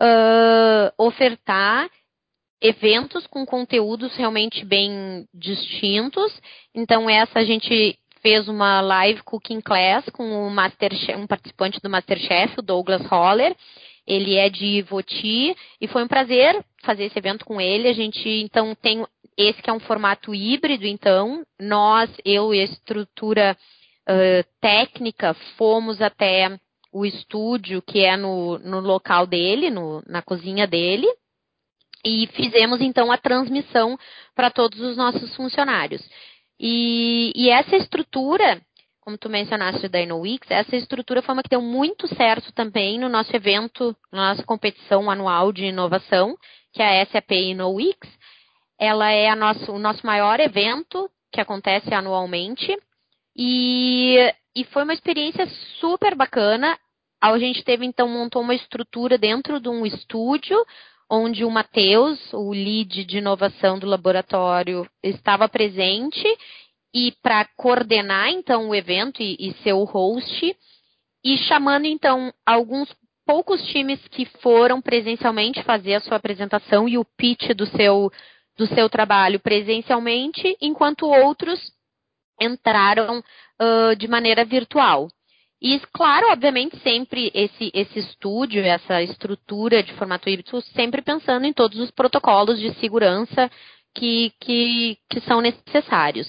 uh, 0.00 0.92
ofertar 0.96 1.90
eventos 2.60 3.26
com 3.26 3.44
conteúdos 3.44 4.14
realmente 4.16 4.64
bem 4.64 5.26
distintos. 5.34 6.32
Então 6.74 7.10
essa 7.10 7.40
a 7.40 7.44
gente 7.44 7.98
fez 8.22 8.48
uma 8.48 8.80
live 8.80 9.22
cooking 9.24 9.60
class 9.60 10.04
com 10.10 10.48
Master, 10.48 10.92
um 11.18 11.26
participante 11.26 11.80
do 11.82 11.90
MasterChef, 11.90 12.54
o 12.58 12.62
Douglas 12.62 13.04
Holler. 13.10 13.54
Ele 14.06 14.36
é 14.36 14.48
de 14.48 14.82
Voti 14.82 15.56
e 15.80 15.88
foi 15.88 16.04
um 16.04 16.08
prazer 16.08 16.64
fazer 16.82 17.04
esse 17.04 17.18
evento 17.18 17.44
com 17.44 17.60
ele. 17.60 17.88
A 17.88 17.92
gente 17.92 18.28
então 18.28 18.74
tem 18.74 19.04
esse 19.36 19.60
que 19.62 19.70
é 19.70 19.72
um 19.72 19.80
formato 19.80 20.34
híbrido, 20.34 20.86
então 20.86 21.42
nós, 21.60 22.10
eu 22.24 22.54
e 22.54 22.60
a 22.60 22.64
estrutura 22.64 23.56
técnica 24.60 25.34
fomos 25.56 26.00
até 26.02 26.58
o 26.92 27.06
estúdio 27.06 27.80
que 27.80 28.00
é 28.04 28.16
no, 28.16 28.58
no 28.58 28.80
local 28.80 29.26
dele, 29.26 29.70
no, 29.70 30.02
na 30.06 30.20
cozinha 30.20 30.66
dele, 30.66 31.06
e 32.04 32.26
fizemos 32.34 32.80
então 32.80 33.10
a 33.10 33.16
transmissão 33.16 33.98
para 34.34 34.50
todos 34.50 34.80
os 34.80 34.96
nossos 34.96 35.34
funcionários. 35.34 36.02
E, 36.60 37.32
e, 37.34 37.48
essa 37.48 37.76
estrutura, 37.76 38.60
como 39.00 39.16
tu 39.16 39.28
mencionaste 39.28 39.88
da 39.88 40.00
InnoWix, 40.00 40.50
essa 40.50 40.76
estrutura 40.76 41.22
foi 41.22 41.32
uma 41.34 41.42
que 41.42 41.48
deu 41.48 41.62
muito 41.62 42.06
certo 42.14 42.52
também 42.52 42.98
no 42.98 43.08
nosso 43.08 43.34
evento, 43.34 43.96
na 44.12 44.30
nossa 44.30 44.44
competição 44.44 45.10
anual 45.10 45.52
de 45.52 45.64
inovação, 45.64 46.36
que 46.72 46.82
é 46.82 47.02
a 47.02 47.06
SAP 47.06 47.32
InnoWix. 47.32 48.08
Ela 48.78 49.10
é 49.10 49.34
nosso, 49.34 49.72
o 49.72 49.78
nosso 49.78 50.04
maior 50.04 50.40
evento 50.40 51.10
que 51.32 51.40
acontece 51.40 51.94
anualmente 51.94 52.76
e, 53.36 54.32
e 54.54 54.64
foi 54.64 54.84
uma 54.84 54.94
experiência 54.94 55.46
super 55.80 56.14
bacana. 56.14 56.78
A 57.20 57.36
gente 57.38 57.64
teve, 57.64 57.86
então, 57.86 58.08
montou 58.08 58.42
uma 58.42 58.54
estrutura 58.54 59.16
dentro 59.16 59.60
de 59.60 59.68
um 59.68 59.86
estúdio, 59.86 60.56
onde 61.10 61.44
o 61.44 61.50
Matheus, 61.50 62.18
o 62.32 62.50
lead 62.52 63.04
de 63.04 63.18
inovação 63.18 63.78
do 63.78 63.86
laboratório, 63.86 64.88
estava 65.02 65.48
presente 65.48 66.26
e 66.94 67.12
para 67.22 67.46
coordenar, 67.56 68.28
então, 68.28 68.68
o 68.68 68.74
evento 68.74 69.22
e, 69.22 69.36
e 69.38 69.54
ser 69.62 69.72
o 69.72 69.84
host, 69.84 70.56
e 71.24 71.38
chamando, 71.38 71.86
então, 71.86 72.32
alguns 72.44 72.88
poucos 73.24 73.62
times 73.68 74.00
que 74.08 74.26
foram 74.42 74.82
presencialmente 74.82 75.62
fazer 75.62 75.94
a 75.94 76.00
sua 76.00 76.16
apresentação 76.16 76.88
e 76.88 76.98
o 76.98 77.04
pitch 77.04 77.54
do 77.54 77.66
seu, 77.66 78.10
do 78.58 78.66
seu 78.66 78.90
trabalho 78.90 79.40
presencialmente, 79.40 80.56
enquanto 80.60 81.06
outros 81.06 81.58
entraram 82.42 83.18
uh, 83.18 83.96
de 83.96 84.08
maneira 84.08 84.44
virtual. 84.44 85.08
E, 85.60 85.78
claro, 85.92 86.32
obviamente, 86.32 86.76
sempre 86.80 87.30
esse, 87.32 87.70
esse 87.72 88.00
estúdio, 88.00 88.64
essa 88.64 89.00
estrutura 89.00 89.82
de 89.82 89.92
formato 89.92 90.28
híbrido, 90.28 90.60
sempre 90.74 91.00
pensando 91.00 91.46
em 91.46 91.52
todos 91.52 91.78
os 91.78 91.90
protocolos 91.92 92.58
de 92.58 92.74
segurança 92.80 93.48
que, 93.94 94.32
que, 94.40 94.98
que 95.08 95.20
são 95.20 95.40
necessários. 95.40 96.28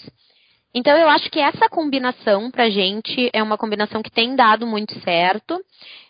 Então, 0.76 0.98
eu 0.98 1.08
acho 1.08 1.30
que 1.30 1.40
essa 1.40 1.70
combinação 1.70 2.50
para 2.50 2.64
a 2.64 2.70
gente 2.70 3.30
é 3.32 3.44
uma 3.44 3.60
combinação 3.60 4.02
que 4.02 4.10
tem 4.10 4.36
dado 4.36 4.66
muito 4.66 5.00
certo. 5.02 5.64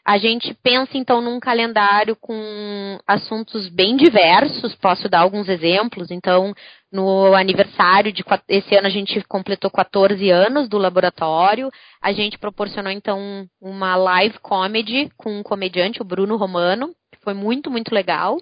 A 0.06 0.18
gente 0.18 0.54
pensa, 0.64 0.98
então, 0.98 1.20
num 1.20 1.38
calendário 1.38 2.16
com 2.16 2.98
assuntos 3.06 3.68
bem 3.68 3.98
diversos. 3.98 4.74
Posso 4.76 5.10
dar 5.10 5.20
alguns 5.20 5.50
exemplos. 5.50 6.12
Então, 6.12 6.54
no 6.90 7.34
aniversário 7.36 8.14
de 8.14 8.24
esse 8.48 8.74
ano, 8.76 8.88
a 8.88 8.90
gente 8.90 9.22
completou 9.24 9.70
14 9.70 10.30
anos 10.30 10.70
do 10.70 10.78
laboratório. 10.78 11.70
A 12.02 12.14
gente 12.14 12.38
proporcionou, 12.38 12.92
então, 12.92 13.46
uma 13.60 13.98
live 13.98 14.40
comedy 14.40 15.10
com 15.18 15.40
um 15.40 15.44
comediante, 15.44 16.02
o 16.02 16.06
Bruno 16.06 16.38
Romano, 16.38 16.96
que 17.12 17.20
foi 17.22 17.34
muito, 17.34 17.70
muito 17.70 17.94
legal. 17.94 18.38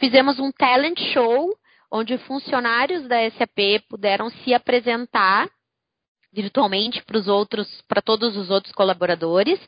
Fizemos 0.00 0.40
um 0.40 0.50
talent 0.50 0.98
show 1.12 1.54
onde 1.90 2.18
funcionários 2.18 3.06
da 3.08 3.30
SAP 3.30 3.82
puderam 3.88 4.30
se 4.30 4.52
apresentar 4.54 5.48
virtualmente 6.32 7.02
para 7.04 7.16
os 7.16 7.28
outros, 7.28 7.68
para 7.88 8.02
todos 8.02 8.36
os 8.36 8.50
outros 8.50 8.72
colaboradores. 8.74 9.60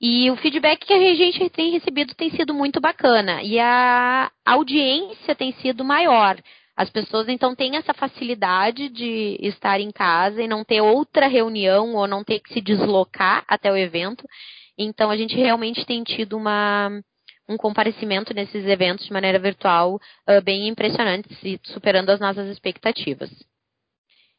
E 0.00 0.30
o 0.30 0.36
feedback 0.36 0.84
que 0.84 0.92
a 0.92 1.14
gente 1.14 1.48
tem 1.50 1.70
recebido 1.70 2.14
tem 2.14 2.30
sido 2.30 2.52
muito 2.52 2.80
bacana 2.80 3.42
e 3.42 3.58
a 3.58 4.30
audiência 4.44 5.34
tem 5.34 5.52
sido 5.54 5.84
maior. 5.84 6.36
As 6.76 6.90
pessoas 6.90 7.28
então 7.28 7.54
têm 7.54 7.76
essa 7.76 7.94
facilidade 7.94 8.88
de 8.88 9.38
estar 9.40 9.80
em 9.80 9.92
casa 9.92 10.42
e 10.42 10.48
não 10.48 10.64
ter 10.64 10.80
outra 10.80 11.28
reunião 11.28 11.94
ou 11.94 12.06
não 12.06 12.24
ter 12.24 12.40
que 12.40 12.52
se 12.52 12.60
deslocar 12.60 13.44
até 13.46 13.70
o 13.72 13.76
evento. 13.76 14.26
Então 14.76 15.10
a 15.10 15.16
gente 15.16 15.36
realmente 15.36 15.86
tem 15.86 16.02
tido 16.02 16.36
uma, 16.36 16.90
um 17.48 17.56
comparecimento 17.56 18.32
nesses 18.32 18.66
eventos 18.66 19.06
de 19.06 19.12
maneira 19.12 19.38
virtual 19.38 19.96
uh, 19.96 20.42
bem 20.42 20.68
impressionante, 20.68 21.28
superando 21.64 22.10
as 22.10 22.20
nossas 22.20 22.48
expectativas. 22.48 23.30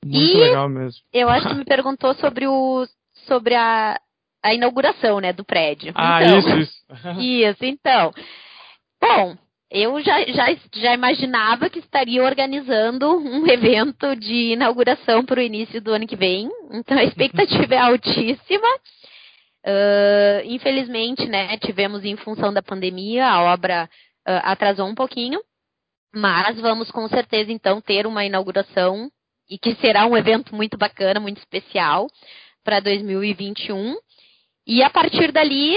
Muito 0.03 0.37
e 0.37 0.37
legal 0.37 0.69
mesmo. 0.69 1.01
Eu 1.13 1.29
acho 1.29 1.47
que 1.49 1.55
me 1.55 1.65
perguntou 1.65 2.13
sobre 2.15 2.47
o 2.47 2.85
sobre 3.27 3.55
a, 3.55 3.99
a 4.43 4.53
inauguração, 4.53 5.19
né, 5.19 5.33
do 5.33 5.43
prédio. 5.43 5.91
Ah, 5.95 6.21
então, 6.21 6.39
isso, 6.39 6.57
isso. 6.59 7.19
isso, 7.19 7.65
então. 7.65 8.13
Bom, 9.01 9.37
eu 9.71 10.01
já, 10.01 10.23
já, 10.25 10.55
já 10.75 10.93
imaginava 10.93 11.69
que 11.69 11.79
estaria 11.79 12.23
organizando 12.23 13.17
um 13.17 13.45
evento 13.49 14.15
de 14.15 14.53
inauguração 14.53 15.25
para 15.25 15.39
o 15.39 15.43
início 15.43 15.81
do 15.81 15.91
ano 15.91 16.07
que 16.07 16.15
vem, 16.15 16.49
então 16.71 16.97
a 16.97 17.03
expectativa 17.03 17.73
é 17.73 17.79
altíssima. 17.79 18.67
Uh, 19.65 20.45
infelizmente, 20.45 21.25
né, 21.25 21.57
tivemos 21.57 22.05
em 22.05 22.15
função 22.15 22.53
da 22.53 22.61
pandemia, 22.61 23.27
a 23.27 23.41
obra 23.41 23.89
uh, 24.27 24.41
atrasou 24.43 24.87
um 24.87 24.93
pouquinho, 24.93 25.41
mas 26.13 26.59
vamos 26.61 26.91
com 26.91 27.07
certeza 27.07 27.51
então 27.51 27.81
ter 27.81 28.05
uma 28.05 28.23
inauguração 28.23 29.09
e 29.49 29.57
que 29.57 29.73
será 29.75 30.05
um 30.05 30.15
evento 30.15 30.53
muito 30.55 30.77
bacana, 30.77 31.19
muito 31.19 31.39
especial 31.39 32.07
para 32.63 32.79
2021. 32.79 33.95
E 34.67 34.83
a 34.83 34.89
partir 34.89 35.31
dali, 35.31 35.75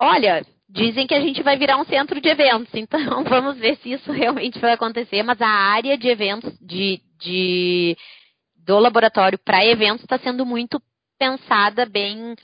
olha, 0.00 0.44
dizem 0.68 1.06
que 1.06 1.14
a 1.14 1.20
gente 1.20 1.42
vai 1.44 1.56
virar 1.56 1.76
um 1.76 1.84
centro 1.84 2.20
de 2.20 2.28
eventos, 2.28 2.70
então 2.74 3.22
vamos 3.22 3.56
ver 3.56 3.76
se 3.78 3.92
isso 3.92 4.10
realmente 4.10 4.58
vai 4.58 4.72
acontecer. 4.72 5.22
Mas 5.22 5.40
a 5.40 5.48
área 5.48 5.96
de 5.96 6.08
eventos 6.08 6.52
de, 6.60 7.00
de 7.20 7.96
do 8.56 8.80
laboratório 8.80 9.38
para 9.38 9.64
eventos 9.64 10.02
está 10.02 10.18
sendo 10.18 10.44
muito 10.44 10.82
pensada 11.18 11.86
bem 11.86 12.34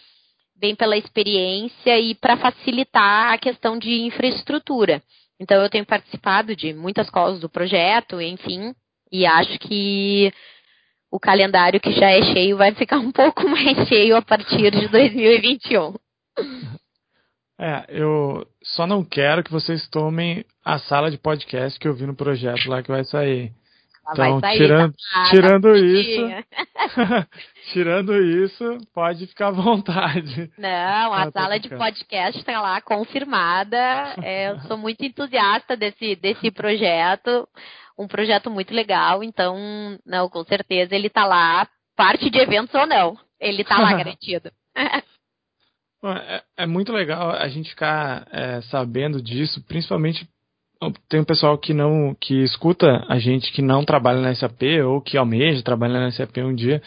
bem 0.58 0.74
pela 0.74 0.96
experiência 0.96 1.98
e 1.98 2.14
para 2.14 2.36
facilitar 2.36 3.32
a 3.32 3.38
questão 3.38 3.78
de 3.78 4.02
infraestrutura. 4.02 5.02
Então, 5.40 5.62
eu 5.62 5.70
tenho 5.70 5.86
participado 5.86 6.54
de 6.56 6.74
muitas 6.74 7.08
coisas 7.08 7.40
do 7.40 7.48
projeto, 7.48 8.20
enfim, 8.20 8.74
e 9.10 9.24
acho 9.24 9.58
que 9.60 10.32
o 11.10 11.18
calendário 11.18 11.80
que 11.80 11.92
já 11.92 12.10
é 12.10 12.22
cheio 12.22 12.56
vai 12.56 12.74
ficar 12.74 12.98
um 12.98 13.10
pouco 13.12 13.48
mais 13.48 13.88
cheio 13.88 14.16
a 14.16 14.22
partir 14.22 14.70
de 14.70 14.88
2021. 14.88 15.94
É, 17.60 17.84
eu 17.88 18.46
só 18.62 18.86
não 18.86 19.04
quero 19.04 19.42
que 19.42 19.50
vocês 19.50 19.88
tomem 19.88 20.44
a 20.64 20.78
sala 20.78 21.10
de 21.10 21.18
podcast 21.18 21.78
que 21.78 21.88
eu 21.88 21.94
vi 21.94 22.06
no 22.06 22.14
projeto 22.14 22.68
lá 22.68 22.82
que 22.82 22.90
vai 22.90 23.04
sair. 23.04 23.52
Então, 24.10 24.40
sair, 24.40 24.56
tirando, 24.56 24.94
tá, 25.12 25.30
tirando 25.30 25.76
isso, 25.76 26.28
tirando 27.72 28.16
isso, 28.16 28.78
pode 28.94 29.26
ficar 29.26 29.48
à 29.48 29.50
vontade. 29.50 30.50
Não, 30.56 31.12
a 31.12 31.30
sala 31.30 31.58
de 31.58 31.68
podcast 31.68 32.38
está 32.38 32.60
lá 32.60 32.80
confirmada. 32.80 33.76
É, 34.22 34.50
eu 34.50 34.60
sou 34.66 34.78
muito 34.78 35.04
entusiasta 35.04 35.76
desse, 35.76 36.16
desse 36.16 36.50
projeto, 36.50 37.46
um 37.98 38.08
projeto 38.08 38.50
muito 38.50 38.72
legal. 38.72 39.22
Então, 39.22 39.56
não, 40.06 40.28
com 40.28 40.42
certeza 40.44 40.94
ele 40.94 41.08
está 41.08 41.26
lá, 41.26 41.68
parte 41.94 42.30
de 42.30 42.38
eventos 42.38 42.74
ou 42.74 42.86
não, 42.86 43.18
ele 43.38 43.62
está 43.62 43.78
lá 43.78 43.92
garantido. 43.96 44.50
É, 46.04 46.42
é, 46.56 46.66
muito 46.66 46.92
legal 46.92 47.30
a 47.30 47.48
gente 47.48 47.70
ficar 47.70 48.26
é, 48.30 48.62
sabendo 48.62 49.20
disso, 49.20 49.62
principalmente 49.66 50.28
tem 51.08 51.20
um 51.20 51.24
pessoal 51.24 51.58
que 51.58 51.74
não 51.74 52.14
que 52.20 52.42
escuta 52.44 53.04
a 53.08 53.18
gente 53.18 53.52
que 53.52 53.62
não 53.62 53.84
trabalha 53.84 54.20
na 54.20 54.34
SAP 54.34 54.62
ou 54.84 55.00
que 55.00 55.16
almeja 55.16 55.62
trabalhar 55.62 56.00
na 56.00 56.12
SAP 56.12 56.38
um 56.38 56.54
dia 56.54 56.80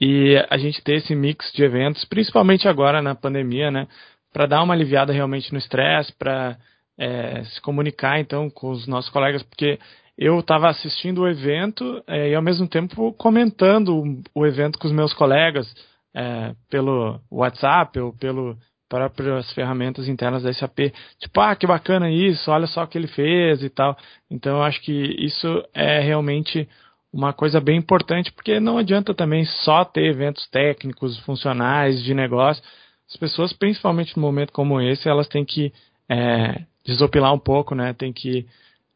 e 0.00 0.36
a 0.50 0.56
gente 0.56 0.82
ter 0.82 0.96
esse 0.96 1.14
mix 1.14 1.50
de 1.52 1.62
eventos, 1.62 2.04
principalmente 2.04 2.68
agora 2.68 3.00
na 3.00 3.14
pandemia, 3.14 3.70
né, 3.70 3.88
para 4.32 4.46
dar 4.46 4.62
uma 4.62 4.74
aliviada 4.74 5.12
realmente 5.12 5.52
no 5.52 5.58
estresse, 5.58 6.12
para 6.18 6.58
é, 6.98 7.44
se 7.44 7.60
comunicar 7.60 8.20
então 8.20 8.50
com 8.50 8.70
os 8.70 8.86
nossos 8.86 9.10
colegas, 9.10 9.42
porque 9.42 9.78
eu 10.18 10.38
estava 10.40 10.68
assistindo 10.68 11.22
o 11.22 11.28
evento 11.28 12.02
é, 12.06 12.30
e 12.30 12.34
ao 12.34 12.42
mesmo 12.42 12.66
tempo 12.66 13.12
comentando 13.14 14.22
o, 14.34 14.46
evento 14.46 14.78
com 14.78 14.86
os 14.86 14.92
meus 14.92 15.12
colegas 15.12 15.66
é, 16.14 16.54
pelo 16.70 17.20
WhatsApp 17.30 17.98
ou 18.00 18.12
pelo 18.14 18.56
próprias 18.88 19.50
ferramentas 19.52 20.08
internas 20.08 20.42
da 20.42 20.52
SAP. 20.52 20.92
Tipo, 21.18 21.40
ah, 21.40 21.54
que 21.56 21.66
bacana 21.66 22.10
isso, 22.10 22.50
olha 22.50 22.66
só 22.66 22.84
o 22.84 22.86
que 22.86 22.96
ele 22.98 23.08
fez 23.08 23.62
e 23.62 23.68
tal. 23.68 23.96
Então 24.30 24.56
eu 24.56 24.62
acho 24.62 24.80
que 24.82 24.92
isso 24.92 25.46
é 25.74 26.00
realmente 26.00 26.68
uma 27.12 27.32
coisa 27.32 27.60
bem 27.60 27.78
importante, 27.78 28.30
porque 28.32 28.60
não 28.60 28.78
adianta 28.78 29.14
também 29.14 29.44
só 29.44 29.84
ter 29.84 30.04
eventos 30.04 30.46
técnicos, 30.48 31.18
funcionais, 31.20 32.02
de 32.02 32.12
negócio. 32.12 32.62
As 33.08 33.16
pessoas, 33.16 33.52
principalmente 33.52 34.16
num 34.16 34.22
momento 34.22 34.52
como 34.52 34.80
esse, 34.80 35.08
elas 35.08 35.28
têm 35.28 35.44
que 35.44 35.72
é, 36.08 36.64
desopilar 36.84 37.32
um 37.32 37.38
pouco, 37.38 37.74
né? 37.74 37.94
Tem 37.94 38.12
que, 38.12 38.46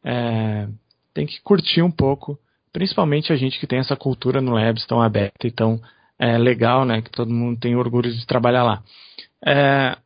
é, 0.03 0.67
tem 1.13 1.25
que 1.25 1.41
curtir 1.41 1.81
um 1.81 1.91
pouco, 1.91 2.37
principalmente 2.71 3.33
a 3.33 3.35
gente 3.35 3.59
que 3.59 3.67
tem 3.67 3.79
essa 3.79 3.95
cultura 3.95 4.39
no 4.39 4.53
Labs 4.53 4.85
tão 4.85 5.01
aberta 5.01 5.47
e 5.47 5.51
tão 5.51 5.81
é, 6.19 6.37
legal, 6.37 6.85
né? 6.85 7.01
Que 7.01 7.09
todo 7.09 7.33
mundo 7.33 7.59
tem 7.59 7.75
orgulho 7.75 8.11
de 8.11 8.27
trabalhar 8.27 8.63
lá. 8.63 8.83
É, 9.45 9.97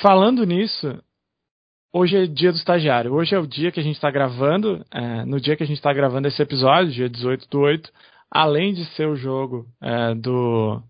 falando 0.00 0.44
nisso, 0.44 1.02
hoje 1.92 2.16
é 2.16 2.26
dia 2.26 2.50
do 2.50 2.58
estagiário. 2.58 3.12
Hoje 3.12 3.34
é 3.34 3.38
o 3.38 3.46
dia 3.46 3.70
que 3.70 3.80
a 3.80 3.82
gente 3.82 3.96
está 3.96 4.10
gravando, 4.10 4.84
é, 4.92 5.24
no 5.24 5.40
dia 5.40 5.56
que 5.56 5.62
a 5.62 5.66
gente 5.66 5.78
está 5.78 5.92
gravando 5.92 6.28
esse 6.28 6.40
episódio, 6.42 6.92
dia 6.92 7.08
18 7.08 7.48
do 7.48 7.60
8, 7.60 7.90
além 8.30 8.74
de 8.74 8.84
ser 8.94 9.06
o 9.08 9.16
jogo 9.16 9.66
é, 9.80 10.14
do, 10.14 10.82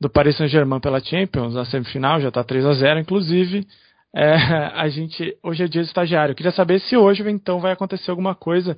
do 0.00 0.10
Paris 0.10 0.36
Saint-Germain 0.36 0.80
pela 0.80 1.00
Champions, 1.00 1.56
a 1.56 1.64
semifinal, 1.64 2.20
já 2.20 2.28
está 2.28 2.44
3 2.44 2.64
a 2.66 2.74
0 2.74 3.00
inclusive, 3.00 3.66
é, 4.14 4.34
a 4.74 4.88
gente, 4.88 5.36
hoje 5.42 5.64
é 5.64 5.68
dia 5.68 5.82
do 5.82 5.86
estagiário. 5.86 6.32
Eu 6.32 6.36
queria 6.36 6.52
saber 6.52 6.80
se 6.80 6.96
hoje, 6.96 7.28
então, 7.30 7.60
vai 7.60 7.72
acontecer 7.72 8.10
alguma 8.10 8.34
coisa. 8.34 8.76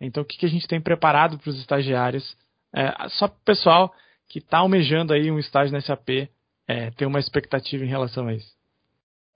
Então, 0.00 0.22
o 0.22 0.26
que, 0.26 0.36
que 0.36 0.46
a 0.46 0.48
gente 0.48 0.66
tem 0.66 0.80
preparado 0.80 1.38
para 1.38 1.50
os 1.50 1.58
estagiários? 1.58 2.36
É, 2.74 3.08
só 3.10 3.28
para 3.28 3.36
o 3.36 3.44
pessoal 3.44 3.94
que 4.28 4.38
está 4.38 4.58
almejando 4.58 5.12
aí 5.12 5.30
um 5.30 5.38
estágio 5.38 5.72
na 5.72 5.80
SAP, 5.80 6.28
é, 6.66 6.90
ter 6.92 7.06
uma 7.06 7.20
expectativa 7.20 7.84
em 7.84 7.88
relação 7.88 8.28
a 8.28 8.34
isso? 8.34 8.52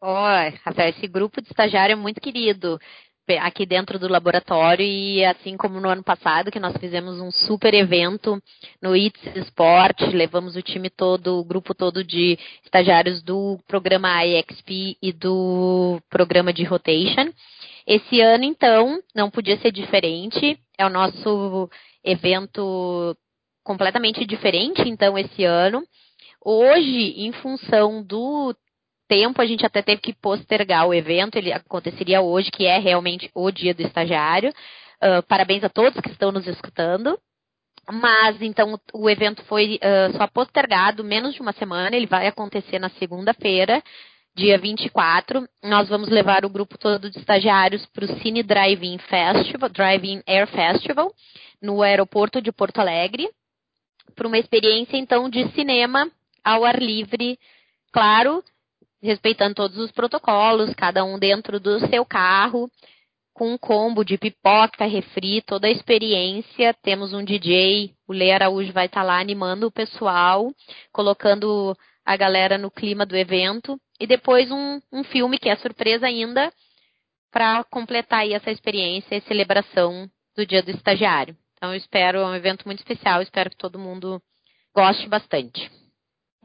Olha, 0.01 0.59
Rafael, 0.65 0.91
esse 0.91 1.07
grupo 1.07 1.41
de 1.41 1.49
estagiário 1.49 1.95
é 1.95 1.97
muito 1.97 2.21
querido 2.21 2.79
aqui 3.41 3.67
dentro 3.67 3.99
do 3.99 4.07
laboratório 4.07 4.85
e 4.85 5.25
assim 5.25 5.57
como 5.57 5.81
no 5.81 5.89
ano 5.89 6.05
passado 6.05 6.51
que 6.51 6.61
nós 6.61 6.77
fizemos 6.77 7.19
um 7.19 7.31
super 7.33 7.75
evento 7.75 8.41
no 8.81 8.95
ITS 8.95 9.37
Sport, 9.49 10.01
levamos 10.13 10.55
o 10.55 10.63
time 10.63 10.89
todo, 10.89 11.39
o 11.39 11.45
grupo 11.45 11.75
todo 11.75 12.05
de 12.05 12.39
estagiários 12.65 13.23
do 13.23 13.59
programa 13.67 14.25
IXP 14.25 14.97
e 15.03 15.13
do 15.13 16.01
programa 16.09 16.53
de 16.53 16.63
rotation. 16.63 17.33
Esse 17.85 18.21
ano 18.21 18.45
então 18.45 19.01
não 19.15 19.29
podia 19.29 19.59
ser 19.59 19.73
diferente, 19.73 20.59
é 20.79 20.87
o 20.87 20.91
nosso 20.91 21.69
evento 22.05 23.17
completamente 23.65 24.25
diferente 24.25 24.83
então 24.89 25.19
esse 25.19 25.43
ano. 25.43 25.83
Hoje, 26.49 27.13
em 27.17 27.33
função 27.33 28.05
do 28.05 28.55
tempo, 29.09 29.43
a 29.43 29.47
gente 29.47 29.67
até 29.67 29.83
teve 29.83 30.01
que 30.01 30.13
postergar 30.15 30.87
o 30.87 30.95
evento, 30.95 31.35
ele 31.35 31.53
aconteceria 31.53 32.21
hoje, 32.21 32.53
que 32.53 32.65
é 32.65 32.79
realmente 32.79 33.29
o 33.35 33.51
dia 33.51 33.75
do 33.75 33.83
estagiário. 33.83 34.51
Uh, 35.03 35.21
parabéns 35.27 35.65
a 35.65 35.69
todos 35.69 36.01
que 36.01 36.09
estão 36.09 36.31
nos 36.31 36.47
escutando. 36.47 37.19
Mas, 37.91 38.41
então, 38.41 38.81
o 38.95 39.11
evento 39.11 39.43
foi 39.47 39.81
uh, 39.83 40.17
só 40.17 40.29
postergado 40.29 41.03
menos 41.03 41.35
de 41.35 41.43
uma 41.43 41.53
semana, 41.53 41.97
ele 41.97 42.07
vai 42.07 42.29
acontecer 42.29 42.79
na 42.79 42.91
segunda-feira, 42.91 43.83
dia 44.33 44.57
24. 44.57 45.49
Nós 45.65 45.89
vamos 45.89 46.09
levar 46.09 46.45
o 46.45 46.49
grupo 46.49 46.79
todo 46.79 47.11
de 47.11 47.19
estagiários 47.19 47.85
para 47.87 48.05
o 48.05 48.21
Cine 48.21 48.45
Drive-In 48.45 48.99
Festival, 48.99 49.69
Drive-In 49.69 50.23
Air 50.25 50.47
Festival, 50.47 51.13
no 51.61 51.83
aeroporto 51.83 52.41
de 52.41 52.53
Porto 52.53 52.79
Alegre, 52.79 53.29
para 54.15 54.29
uma 54.29 54.39
experiência, 54.39 54.97
então, 54.97 55.29
de 55.29 55.45
cinema 55.51 56.09
ao 56.47 56.65
ar 56.65 56.81
livre, 56.81 57.37
claro, 57.93 58.41
respeitando 59.03 59.57
todos 59.57 59.77
os 59.79 59.91
protocolos, 59.91 60.73
cada 60.75 61.05
um 61.05 61.19
dentro 61.19 61.59
do 61.59 61.81
seu 61.89 62.05
carro, 62.05 62.71
com 63.35 63.53
um 63.53 63.59
combo 63.59 64.05
de 64.05 64.17
pipoca, 64.17 64.87
refri, 64.87 65.43
toda 65.43 65.67
a 65.67 65.71
experiência. 65.71 66.73
Temos 66.83 67.13
um 67.13 67.25
DJ, 67.25 67.93
o 68.07 68.13
Lê 68.13 68.31
Araújo 68.31 68.73
vai 68.73 68.87
estar 68.87 69.01
tá 69.01 69.07
lá 69.07 69.21
animando 69.21 69.67
o 69.67 69.73
pessoal, 69.73 70.53
colocando 70.93 71.77
a 72.05 72.17
galera 72.17 72.57
no 72.57 72.71
clima 72.71 73.05
do 73.05 73.17
evento. 73.17 73.77
E 73.99 74.07
depois 74.07 74.49
um, 74.53 74.81
um 74.93 75.03
filme 75.03 75.39
que 75.39 75.49
é 75.49 75.57
surpresa 75.57 76.07
ainda, 76.07 76.53
para 77.33 77.65
completar 77.65 78.21
aí 78.21 78.35
essa 78.35 78.53
experiência 78.53 79.17
e 79.17 79.21
celebração 79.23 80.09
do 80.37 80.47
Dia 80.47 80.63
do 80.63 80.71
Estagiário. 80.71 81.37
Então, 81.55 81.71
eu 81.73 81.77
espero, 81.77 82.19
é 82.19 82.27
um 82.27 82.35
evento 82.37 82.65
muito 82.67 82.79
especial, 82.79 83.21
espero 83.21 83.51
que 83.51 83.57
todo 83.57 83.79
mundo 83.79 84.23
goste 84.73 85.09
bastante. 85.09 85.71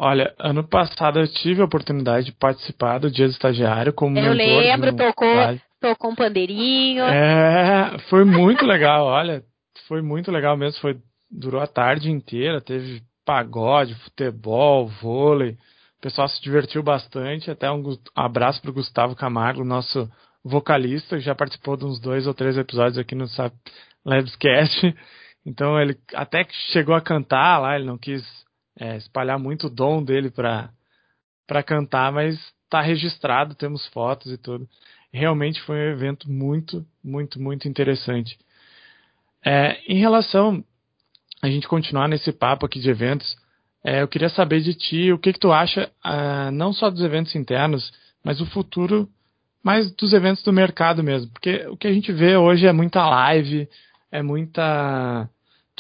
Olha, 0.04 0.34
ano 0.40 0.68
passado 0.68 1.20
eu 1.20 1.28
tive 1.28 1.62
a 1.62 1.66
oportunidade 1.66 2.26
de 2.26 2.32
participar 2.32 2.98
do 2.98 3.12
Dia 3.12 3.28
do 3.28 3.34
Estagiário 3.34 3.94
como 3.94 4.18
Eu 4.18 4.34
lembro, 4.34 4.96
tocou, 4.96 5.60
tocou 5.80 6.10
um 6.10 6.16
pandeirinho. 6.16 7.04
É, 7.04 8.00
foi 8.10 8.26
muito 8.26 8.66
legal, 8.66 9.06
olha, 9.06 9.44
foi 9.88 10.02
muito 10.02 10.32
legal 10.32 10.58
mesmo, 10.58 10.82
foi 10.82 10.98
durou 11.30 11.62
a 11.62 11.68
tarde 11.68 12.10
inteira, 12.10 12.60
teve 12.60 13.04
pagode, 13.24 13.94
futebol, 13.94 14.88
vôlei. 14.88 15.52
O 15.52 16.02
pessoal 16.02 16.28
se 16.28 16.42
divertiu 16.42 16.82
bastante, 16.82 17.52
até 17.52 17.72
um 17.72 17.84
abraço 18.16 18.60
para 18.60 18.72
o 18.72 18.74
Gustavo 18.74 19.16
Camargo, 19.16 19.64
nosso 19.64 20.10
vocalista, 20.44 21.16
que 21.18 21.22
já 21.22 21.36
participou 21.36 21.78
de 21.78 21.86
uns 21.86 22.00
dois 22.00 22.26
ou 22.26 22.34
três 22.34 22.58
episódios 22.58 22.98
aqui 22.98 23.14
no 23.14 23.26
Labscast. 24.04 24.96
Então 25.46 25.80
ele 25.80 25.96
até 26.16 26.44
que 26.44 26.56
chegou 26.72 26.96
a 26.96 27.02
cantar 27.02 27.60
lá, 27.60 27.76
ele 27.76 27.86
não 27.86 28.00
quis 28.00 28.24
é, 28.80 28.98
espalhar 28.98 29.40
muito 29.40 29.68
o 29.68 29.70
dom 29.70 30.04
dele 30.04 30.30
para 30.32 31.64
cantar, 31.66 32.12
mas 32.12 32.40
está 32.64 32.82
registrado, 32.82 33.56
temos 33.56 33.86
fotos 33.88 34.32
e 34.32 34.38
tudo. 34.38 34.68
Realmente 35.12 35.62
foi 35.62 35.76
um 35.76 35.92
evento 35.92 36.32
muito, 36.32 36.86
muito, 37.04 37.42
muito 37.42 37.68
interessante. 37.68 38.38
É, 39.46 39.80
em 39.88 40.00
relação 40.00 40.64
a 41.42 41.50
gente 41.50 41.68
continuar 41.68 42.08
nesse 42.08 42.32
papo 42.32 42.66
aqui 42.66 42.80
de 42.80 42.90
eventos, 42.90 43.36
é, 43.84 44.02
eu 44.02 44.08
queria 44.08 44.30
saber 44.30 44.62
de 44.62 44.76
ti 44.76 45.12
o 45.12 45.18
que, 45.18 45.34
que 45.34 45.40
tu 45.40 45.52
acha, 45.52 45.92
ah, 46.04 46.52
não 46.52 46.72
só 46.72 46.90
dos 46.90 47.02
eventos 47.02 47.36
internos, 47.36 47.92
mas 48.24 48.40
o 48.40 48.46
futuro, 48.46 49.10
mais 49.64 49.92
dos 49.96 50.14
eventos 50.14 50.44
do 50.44 50.54
mercado 50.54 51.04
mesmo. 51.04 51.32
Porque 51.32 51.66
o 51.68 51.76
que 51.76 51.88
a 51.88 51.94
gente 51.94 52.12
vê 52.12 52.38
hoje 52.38 52.68
é 52.68 52.72
muita 52.72 53.04
live, 53.10 53.68
é 54.12 54.22
muita 54.22 55.28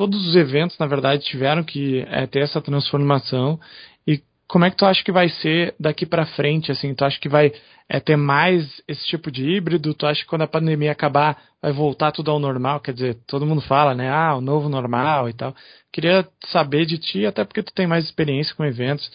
todos 0.01 0.27
os 0.27 0.35
eventos, 0.35 0.79
na 0.79 0.87
verdade, 0.87 1.23
tiveram 1.23 1.63
que 1.63 2.03
é, 2.09 2.25
ter 2.25 2.39
essa 2.39 2.59
transformação. 2.59 3.59
E 4.07 4.19
como 4.47 4.65
é 4.65 4.71
que 4.71 4.75
tu 4.75 4.83
acha 4.83 5.03
que 5.03 5.11
vai 5.11 5.29
ser 5.29 5.75
daqui 5.79 6.07
para 6.07 6.25
frente? 6.25 6.71
Assim, 6.71 6.95
tu 6.95 7.05
acha 7.05 7.19
que 7.19 7.29
vai 7.29 7.53
é, 7.87 7.99
ter 7.99 8.15
mais 8.15 8.81
esse 8.87 9.05
tipo 9.05 9.29
de 9.29 9.47
híbrido? 9.47 9.93
Tu 9.93 10.07
acha 10.07 10.23
que 10.23 10.27
quando 10.27 10.41
a 10.41 10.47
pandemia 10.47 10.91
acabar 10.91 11.39
vai 11.61 11.71
voltar 11.71 12.11
tudo 12.11 12.31
ao 12.31 12.39
normal? 12.39 12.79
Quer 12.79 12.95
dizer, 12.95 13.17
todo 13.27 13.45
mundo 13.45 13.61
fala, 13.61 13.93
né? 13.93 14.09
Ah, 14.09 14.35
o 14.35 14.41
novo 14.41 14.69
normal 14.69 15.29
e 15.29 15.33
tal. 15.33 15.55
Queria 15.93 16.27
saber 16.47 16.87
de 16.87 16.97
ti, 16.97 17.27
até 17.27 17.45
porque 17.45 17.61
tu 17.61 17.71
tem 17.71 17.85
mais 17.85 18.03
experiência 18.03 18.55
com 18.55 18.65
eventos. 18.65 19.07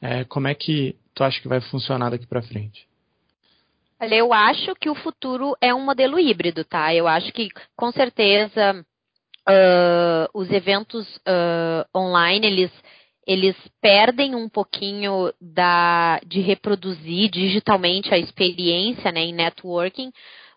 É, 0.00 0.24
como 0.24 0.48
é 0.48 0.56
que 0.56 0.96
tu 1.14 1.22
acha 1.22 1.40
que 1.40 1.46
vai 1.46 1.60
funcionar 1.60 2.10
daqui 2.10 2.26
para 2.26 2.42
frente? 2.42 2.84
Olha, 4.00 4.16
eu 4.16 4.32
acho 4.32 4.74
que 4.74 4.90
o 4.90 4.96
futuro 4.96 5.56
é 5.60 5.72
um 5.72 5.84
modelo 5.84 6.18
híbrido, 6.18 6.64
tá? 6.64 6.92
Eu 6.92 7.06
acho 7.06 7.32
que 7.32 7.48
com 7.76 7.92
certeza 7.92 8.84
uh, 9.48 10.28
os 10.34 10.50
eventos 10.50 11.06
uh, 11.18 11.86
online, 11.96 12.46
eles, 12.46 12.70
eles 13.26 13.56
perdem 13.80 14.34
um 14.34 14.48
pouquinho 14.48 15.32
da, 15.40 16.20
de 16.26 16.40
reproduzir 16.40 17.30
digitalmente 17.30 18.12
a 18.12 18.18
experiência 18.18 19.10
né, 19.12 19.20
em 19.20 19.32
networking, 19.32 20.12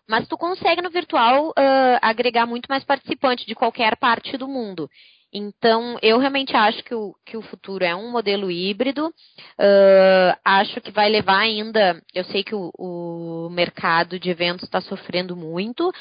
mas 0.08 0.28
tu 0.28 0.36
consegue 0.36 0.82
no 0.82 0.90
virtual 0.90 1.48
uh, 1.48 1.98
agregar 2.00 2.46
muito 2.46 2.66
mais 2.68 2.84
participantes 2.84 3.44
de 3.44 3.54
qualquer 3.54 3.96
parte 3.96 4.36
do 4.36 4.46
mundo. 4.46 4.88
Então, 5.32 5.98
eu 6.00 6.18
realmente 6.18 6.56
acho 6.56 6.82
que 6.82 6.94
o, 6.94 7.14
que 7.24 7.36
o 7.36 7.42
futuro 7.42 7.84
é 7.84 7.94
um 7.94 8.10
modelo 8.10 8.50
híbrido. 8.50 9.08
Uh, 9.08 10.38
acho 10.42 10.80
que 10.80 10.90
vai 10.90 11.10
levar 11.10 11.40
ainda. 11.40 12.00
Eu 12.14 12.24
sei 12.24 12.42
que 12.42 12.54
o, 12.54 12.70
o 12.78 13.50
mercado 13.50 14.18
de 14.18 14.30
eventos 14.30 14.64
está 14.64 14.80
sofrendo 14.80 15.36
muito, 15.36 15.92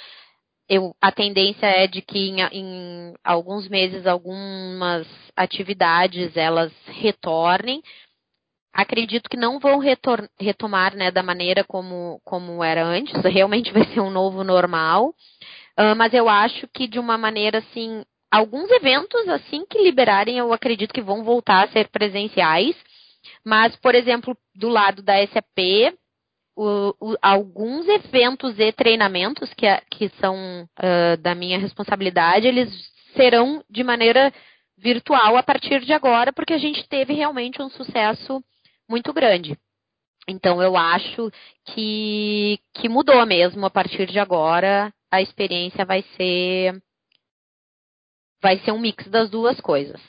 eu, 0.67 0.95
a 1.01 1.11
tendência 1.11 1.65
é 1.65 1.87
de 1.87 2.01
que 2.01 2.17
em, 2.17 2.41
em, 2.41 3.13
alguns 3.23 3.67
meses 3.67 4.05
algumas 4.07 5.07
atividades 5.35 6.35
elas 6.35 6.71
retornem. 6.87 7.81
acredito 8.73 9.29
que 9.29 9.37
não 9.37 9.59
vão 9.59 9.79
retomar 10.39 10.95
né, 10.95 11.11
da 11.11 11.23
maneira 11.23 11.63
como, 11.63 12.19
como 12.23 12.63
era 12.63 12.83
antes, 12.85 13.13
realmente 13.23 13.71
vai 13.71 13.85
ser 13.93 14.01
um 14.01 14.09
novo 14.09 14.43
normal. 14.43 15.13
Uh, 15.77 15.95
mas 15.95 16.13
eu 16.13 16.29
acho 16.29 16.67
que 16.69 16.87
de 16.87 16.99
uma 16.99 17.17
maneira 17.17 17.59
assim, 17.59 18.03
alguns 18.31 18.69
eventos 18.71 19.27
assim 19.29 19.65
que 19.69 19.83
liberarem, 19.83 20.37
eu 20.37 20.53
acredito 20.53 20.93
que 20.93 21.01
vão 21.01 21.23
voltar 21.23 21.65
a 21.65 21.71
ser 21.71 21.89
presenciais. 21.89 22.75
Mas, 23.43 23.75
por 23.77 23.95
exemplo, 23.95 24.37
do 24.55 24.69
lado 24.69 25.01
da 25.01 25.15
SAP, 25.27 25.93
o, 26.55 26.95
o, 26.99 27.15
alguns 27.21 27.87
eventos 27.87 28.57
e 28.59 28.71
treinamentos 28.71 29.53
que, 29.53 29.67
que 29.91 30.09
são 30.19 30.35
uh, 30.63 31.17
da 31.21 31.35
minha 31.35 31.59
responsabilidade, 31.59 32.47
eles 32.47 32.69
serão 33.15 33.63
de 33.69 33.83
maneira 33.83 34.33
virtual 34.77 35.37
a 35.37 35.43
partir 35.43 35.81
de 35.81 35.93
agora, 35.93 36.31
porque 36.31 36.53
a 36.53 36.57
gente 36.57 36.87
teve 36.87 37.13
realmente 37.13 37.61
um 37.61 37.69
sucesso 37.69 38.43
muito 38.89 39.11
grande. 39.13 39.57
Então 40.27 40.61
eu 40.61 40.75
acho 40.75 41.31
que, 41.65 42.59
que 42.73 42.89
mudou 42.89 43.25
mesmo 43.25 43.65
a 43.65 43.69
partir 43.69 44.07
de 44.07 44.19
agora. 44.19 44.91
A 45.11 45.21
experiência 45.21 45.85
vai 45.85 46.03
ser 46.17 46.81
vai 48.41 48.59
ser 48.59 48.71
um 48.71 48.79
mix 48.79 49.07
das 49.07 49.29
duas 49.29 49.59
coisas. 49.59 49.99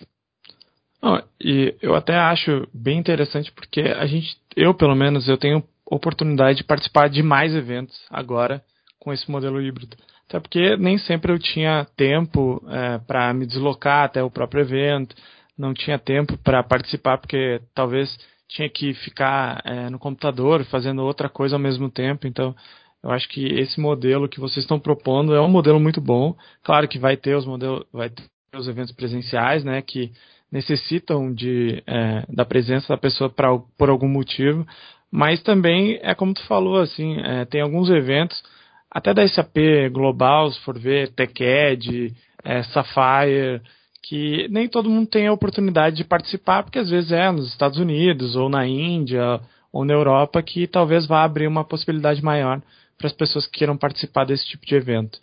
Não, 1.03 1.23
e 1.41 1.75
eu 1.81 1.95
até 1.95 2.15
acho 2.17 2.67
bem 2.73 2.99
interessante 2.99 3.53
porque 3.53 3.81
a 3.81 4.07
gente, 4.07 4.37
eu 4.57 4.75
pelo 4.75 4.95
menos, 4.95 5.29
eu 5.29 5.39
tenho 5.39 5.63
oportunidade 5.89 6.59
de 6.59 6.65
participar 6.65 7.09
de 7.09 7.23
mais 7.23 7.55
eventos 7.55 7.97
agora 8.11 8.63
com 8.99 9.13
esse 9.13 9.31
modelo 9.31 9.61
híbrido. 9.61 9.97
Até 10.29 10.41
porque 10.41 10.77
nem 10.77 10.99
sempre 10.99 11.33
eu 11.33 11.39
tinha 11.39 11.87
tempo 11.97 12.63
é, 12.69 12.99
para 12.99 13.33
me 13.33 13.47
deslocar 13.47 14.05
até 14.05 14.23
o 14.23 14.31
próprio 14.31 14.63
evento, 14.63 15.15
não 15.57 15.73
tinha 15.73 15.99
tempo 15.99 16.37
para 16.39 16.63
participar 16.63 17.19
porque 17.19 17.61
talvez 17.75 18.19
tinha 18.49 18.69
que 18.69 18.95
ficar 18.95 19.63
é, 19.65 19.89
no 19.89 19.99
computador 19.99 20.65
fazendo 20.65 21.03
outra 21.03 21.29
coisa 21.29 21.55
ao 21.55 21.61
mesmo 21.61 21.91
tempo. 21.91 22.27
Então, 22.27 22.55
eu 23.03 23.11
acho 23.11 23.29
que 23.29 23.47
esse 23.47 23.81
modelo 23.81 24.29
que 24.29 24.41
vocês 24.41 24.65
estão 24.65 24.81
propondo 24.81 25.35
é 25.35 25.41
um 25.41 25.49
modelo 25.49 25.79
muito 25.79 26.01
bom. 26.01 26.37
Claro 26.63 26.89
que 26.89 26.99
vai 26.99 27.17
ter 27.17 27.37
os 27.37 27.47
modelos, 27.47 27.87
vai 27.93 28.11
ter 28.11 28.25
os 28.55 28.67
eventos 28.69 28.93
presenciais, 28.93 29.63
né, 29.65 29.81
que 29.83 30.13
necessitam 30.51 31.33
de, 31.33 31.83
é, 31.87 32.25
da 32.29 32.45
presença 32.45 32.89
da 32.89 32.97
pessoa 32.97 33.29
pra, 33.29 33.57
por 33.77 33.91
algum 33.91 34.09
motivo, 34.09 34.67
mas 35.11 35.43
também 35.43 35.99
é 36.03 36.15
como 36.15 36.35
tu 36.35 36.45
falou, 36.47 36.81
assim, 36.81 37.19
é, 37.21 37.45
tem 37.45 37.61
alguns 37.61 37.91
eventos, 37.91 38.43
até 38.91 39.13
da 39.13 39.27
SAP 39.27 39.57
Global, 39.93 40.51
se 40.51 40.61
for 40.61 40.79
ver, 40.79 41.11
TechEd, 41.11 42.15
é, 42.45 42.63
Sapphire, 42.65 43.61
que 44.03 44.47
nem 44.51 44.69
todo 44.69 44.89
mundo 44.89 45.09
tem 45.09 45.27
a 45.27 45.33
oportunidade 45.33 45.97
de 45.97 46.05
participar, 46.05 46.63
porque 46.63 46.79
às 46.79 46.89
vezes 46.89 47.11
é 47.11 47.31
nos 47.31 47.49
Estados 47.49 47.79
Unidos, 47.79 48.37
ou 48.37 48.49
na 48.49 48.67
Índia, 48.67 49.41
ou 49.73 49.85
na 49.85 49.93
Europa, 49.93 50.43
que 50.43 50.67
talvez 50.67 51.07
vá 51.07 51.25
abrir 51.25 51.47
uma 51.49 51.65
possibilidade 51.65 52.23
maior 52.23 52.63
para 52.97 53.09
as 53.09 53.13
pessoas 53.13 53.47
que 53.47 53.59
queiram 53.59 53.77
participar 53.77 54.25
desse 54.25 54.47
tipo 54.47 54.65
de 54.65 54.75
evento. 54.75 55.19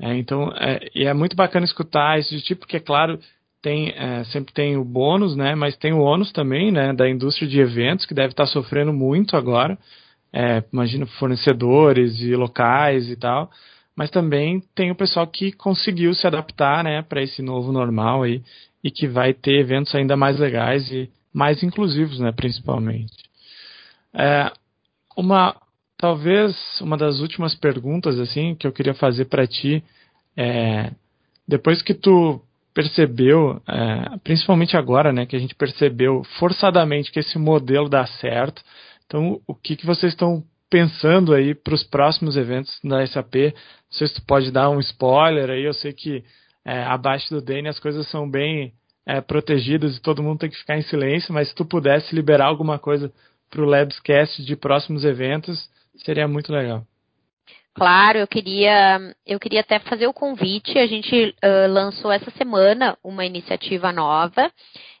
É, 0.00 0.16
então, 0.16 0.50
é, 0.56 0.88
e 0.94 1.04
é 1.04 1.14
muito 1.14 1.36
bacana 1.36 1.64
escutar 1.64 2.18
esse 2.18 2.40
tipo, 2.40 2.60
porque, 2.60 2.78
é 2.78 2.80
claro, 2.80 3.20
tem, 3.64 3.94
é, 3.96 4.22
sempre 4.24 4.52
tem 4.52 4.76
o 4.76 4.84
bônus, 4.84 5.34
né? 5.34 5.54
Mas 5.54 5.74
tem 5.74 5.94
o 5.94 6.00
ônus 6.00 6.30
também, 6.30 6.70
né? 6.70 6.92
Da 6.92 7.08
indústria 7.08 7.48
de 7.48 7.58
eventos, 7.58 8.04
que 8.04 8.12
deve 8.12 8.32
estar 8.32 8.46
sofrendo 8.46 8.92
muito 8.92 9.38
agora. 9.38 9.78
É, 10.30 10.62
imagina 10.70 11.06
fornecedores 11.06 12.20
e 12.20 12.36
locais 12.36 13.08
e 13.08 13.16
tal. 13.16 13.50
Mas 13.96 14.10
também 14.10 14.62
tem 14.74 14.90
o 14.90 14.94
pessoal 14.94 15.26
que 15.26 15.50
conseguiu 15.50 16.12
se 16.12 16.26
adaptar, 16.26 16.84
né? 16.84 17.00
Para 17.00 17.22
esse 17.22 17.40
novo 17.40 17.72
normal 17.72 18.24
aí 18.24 18.42
e 18.82 18.90
que 18.90 19.08
vai 19.08 19.32
ter 19.32 19.60
eventos 19.60 19.94
ainda 19.94 20.14
mais 20.14 20.38
legais 20.38 20.90
e 20.92 21.08
mais 21.32 21.62
inclusivos, 21.62 22.18
né? 22.18 22.32
Principalmente. 22.32 23.16
É, 24.12 24.52
uma 25.16 25.56
talvez 25.96 26.54
uma 26.82 26.98
das 26.98 27.20
últimas 27.20 27.54
perguntas 27.54 28.20
assim 28.20 28.54
que 28.54 28.66
eu 28.66 28.72
queria 28.72 28.92
fazer 28.92 29.24
para 29.24 29.46
ti 29.46 29.82
é 30.36 30.90
depois 31.48 31.80
que 31.80 31.94
tu 31.94 32.42
percebeu, 32.74 33.62
é, 33.68 34.18
principalmente 34.24 34.76
agora, 34.76 35.12
né, 35.12 35.24
que 35.24 35.36
a 35.36 35.38
gente 35.38 35.54
percebeu 35.54 36.24
forçadamente 36.38 37.12
que 37.12 37.20
esse 37.20 37.38
modelo 37.38 37.88
dá 37.88 38.04
certo. 38.04 38.62
Então, 39.06 39.40
o 39.46 39.54
que, 39.54 39.76
que 39.76 39.86
vocês 39.86 40.12
estão 40.12 40.42
pensando 40.68 41.32
aí 41.32 41.54
para 41.54 41.74
os 41.74 41.84
próximos 41.84 42.36
eventos 42.36 42.76
da 42.82 43.06
SAP? 43.06 43.34
Não 43.34 43.52
sei 43.90 44.08
se 44.08 44.14
tu 44.14 44.22
pode 44.26 44.50
dar 44.50 44.70
um 44.70 44.80
spoiler 44.80 45.50
aí. 45.50 45.62
Eu 45.62 45.72
sei 45.72 45.92
que 45.92 46.24
é, 46.64 46.82
abaixo 46.82 47.32
do 47.32 47.40
DN 47.40 47.68
as 47.68 47.78
coisas 47.78 48.08
são 48.08 48.28
bem 48.28 48.72
é, 49.06 49.20
protegidas 49.20 49.96
e 49.96 50.02
todo 50.02 50.22
mundo 50.22 50.40
tem 50.40 50.50
que 50.50 50.58
ficar 50.58 50.76
em 50.76 50.82
silêncio, 50.82 51.32
mas 51.32 51.48
se 51.48 51.54
tu 51.54 51.64
pudesse 51.64 52.14
liberar 52.14 52.46
alguma 52.46 52.78
coisa 52.78 53.12
para 53.50 53.62
o 53.62 53.66
Labscast 53.66 54.44
de 54.44 54.56
próximos 54.56 55.04
eventos, 55.04 55.70
seria 56.04 56.26
muito 56.26 56.52
legal. 56.52 56.84
Claro, 57.74 58.18
eu 58.18 58.28
queria, 58.28 59.00
eu 59.26 59.40
queria 59.40 59.60
até 59.60 59.80
fazer 59.80 60.06
o 60.06 60.14
convite. 60.14 60.78
A 60.78 60.86
gente 60.86 61.34
uh, 61.44 61.72
lançou 61.72 62.12
essa 62.12 62.30
semana 62.32 62.96
uma 63.02 63.26
iniciativa 63.26 63.92
nova. 63.92 64.50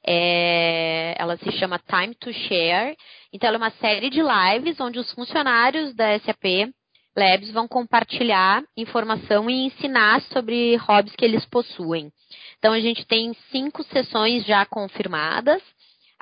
É, 0.04 1.14
ela 1.16 1.36
se 1.36 1.52
chama 1.52 1.78
Time 1.78 2.14
to 2.16 2.32
Share. 2.32 2.96
Então, 3.32 3.46
ela 3.46 3.56
é 3.56 3.58
uma 3.58 3.70
série 3.70 4.10
de 4.10 4.20
lives 4.20 4.80
onde 4.80 4.98
os 4.98 5.10
funcionários 5.12 5.94
da 5.94 6.18
SAP 6.18 6.72
Labs 7.16 7.52
vão 7.52 7.68
compartilhar 7.68 8.64
informação 8.76 9.48
e 9.48 9.66
ensinar 9.66 10.20
sobre 10.22 10.74
hobbies 10.76 11.14
que 11.14 11.24
eles 11.24 11.46
possuem. 11.46 12.10
Então, 12.58 12.72
a 12.72 12.80
gente 12.80 13.06
tem 13.06 13.32
cinco 13.52 13.84
sessões 13.84 14.44
já 14.44 14.66
confirmadas. 14.66 15.62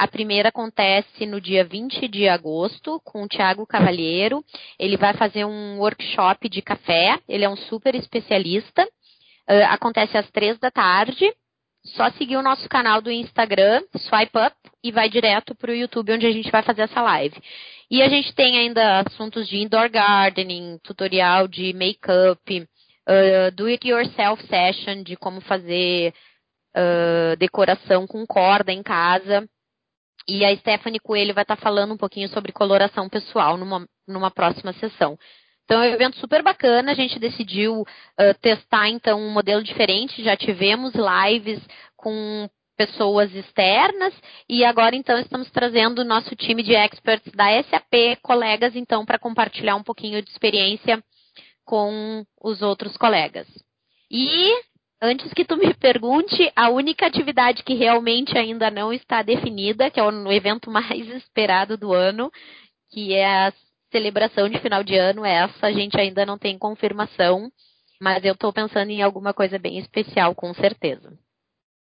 A 0.02 0.08
primeira 0.08 0.48
acontece 0.48 1.24
no 1.26 1.40
dia 1.40 1.62
20 1.62 2.08
de 2.08 2.28
agosto 2.28 3.00
com 3.04 3.22
o 3.22 3.28
Tiago 3.28 3.64
Cavalheiro. 3.64 4.44
Ele 4.76 4.96
vai 4.96 5.14
fazer 5.14 5.44
um 5.44 5.78
workshop 5.78 6.48
de 6.48 6.60
café. 6.60 7.20
Ele 7.28 7.44
é 7.44 7.48
um 7.48 7.54
super 7.54 7.94
especialista. 7.94 8.82
Uh, 9.48 9.62
acontece 9.68 10.18
às 10.18 10.28
três 10.32 10.58
da 10.58 10.72
tarde. 10.72 11.32
Só 11.94 12.10
seguir 12.10 12.36
o 12.36 12.42
nosso 12.42 12.68
canal 12.68 13.00
do 13.00 13.12
Instagram, 13.12 13.80
Swipe 13.96 14.36
Up, 14.36 14.56
e 14.82 14.90
vai 14.90 15.08
direto 15.08 15.54
para 15.54 15.70
o 15.70 15.74
YouTube, 15.74 16.14
onde 16.14 16.26
a 16.26 16.32
gente 16.32 16.50
vai 16.50 16.64
fazer 16.64 16.82
essa 16.82 17.00
live. 17.00 17.40
E 17.88 18.02
a 18.02 18.08
gente 18.08 18.34
tem 18.34 18.58
ainda 18.58 19.04
assuntos 19.06 19.46
de 19.46 19.58
indoor 19.58 19.88
gardening, 19.88 20.80
tutorial 20.82 21.46
de 21.46 21.72
make-up, 21.74 22.60
uh, 23.08 23.52
do 23.54 23.66
it 23.66 23.86
yourself 23.86 24.44
session, 24.48 25.04
de 25.04 25.14
como 25.14 25.40
fazer 25.42 26.12
uh, 26.76 27.36
decoração 27.36 28.04
com 28.04 28.26
corda 28.26 28.72
em 28.72 28.82
casa. 28.82 29.48
E 30.28 30.44
a 30.44 30.56
Stephanie 30.56 31.00
Coelho 31.00 31.34
vai 31.34 31.42
estar 31.42 31.56
falando 31.56 31.94
um 31.94 31.96
pouquinho 31.96 32.28
sobre 32.28 32.52
coloração 32.52 33.08
pessoal 33.08 33.56
numa, 33.56 33.86
numa 34.06 34.30
próxima 34.30 34.72
sessão. 34.74 35.18
Então 35.64 35.82
é 35.82 35.90
um 35.90 35.94
evento 35.94 36.16
super 36.18 36.42
bacana, 36.42 36.92
a 36.92 36.94
gente 36.94 37.18
decidiu 37.18 37.80
uh, 37.82 38.34
testar 38.40 38.88
então 38.88 39.20
um 39.20 39.30
modelo 39.30 39.62
diferente, 39.62 40.22
já 40.22 40.36
tivemos 40.36 40.92
lives 40.94 41.60
com 41.96 42.48
pessoas 42.76 43.32
externas 43.34 44.12
e 44.48 44.64
agora 44.64 44.96
então 44.96 45.18
estamos 45.18 45.50
trazendo 45.50 46.00
o 46.00 46.04
nosso 46.04 46.34
time 46.34 46.62
de 46.62 46.74
experts 46.74 47.32
da 47.32 47.62
SAP, 47.62 48.18
colegas 48.22 48.74
então 48.74 49.04
para 49.04 49.18
compartilhar 49.18 49.76
um 49.76 49.82
pouquinho 49.82 50.20
de 50.20 50.30
experiência 50.30 51.02
com 51.64 52.24
os 52.42 52.60
outros 52.60 52.96
colegas. 52.96 53.46
E 54.10 54.52
Antes 55.04 55.32
que 55.34 55.44
tu 55.44 55.56
me 55.56 55.74
pergunte, 55.74 56.52
a 56.54 56.70
única 56.70 57.04
atividade 57.04 57.64
que 57.64 57.74
realmente 57.74 58.38
ainda 58.38 58.70
não 58.70 58.92
está 58.92 59.20
definida, 59.20 59.90
que 59.90 59.98
é 59.98 60.02
o 60.04 60.32
evento 60.32 60.70
mais 60.70 61.08
esperado 61.10 61.76
do 61.76 61.92
ano, 61.92 62.30
que 62.88 63.12
é 63.12 63.26
a 63.26 63.52
celebração 63.90 64.48
de 64.48 64.60
final 64.60 64.84
de 64.84 64.96
ano, 64.96 65.24
essa 65.24 65.66
a 65.66 65.72
gente 65.72 65.98
ainda 65.98 66.24
não 66.24 66.38
tem 66.38 66.56
confirmação, 66.56 67.50
mas 68.00 68.24
eu 68.24 68.32
estou 68.34 68.52
pensando 68.52 68.90
em 68.90 69.02
alguma 69.02 69.34
coisa 69.34 69.58
bem 69.58 69.76
especial, 69.76 70.36
com 70.36 70.54
certeza. 70.54 71.12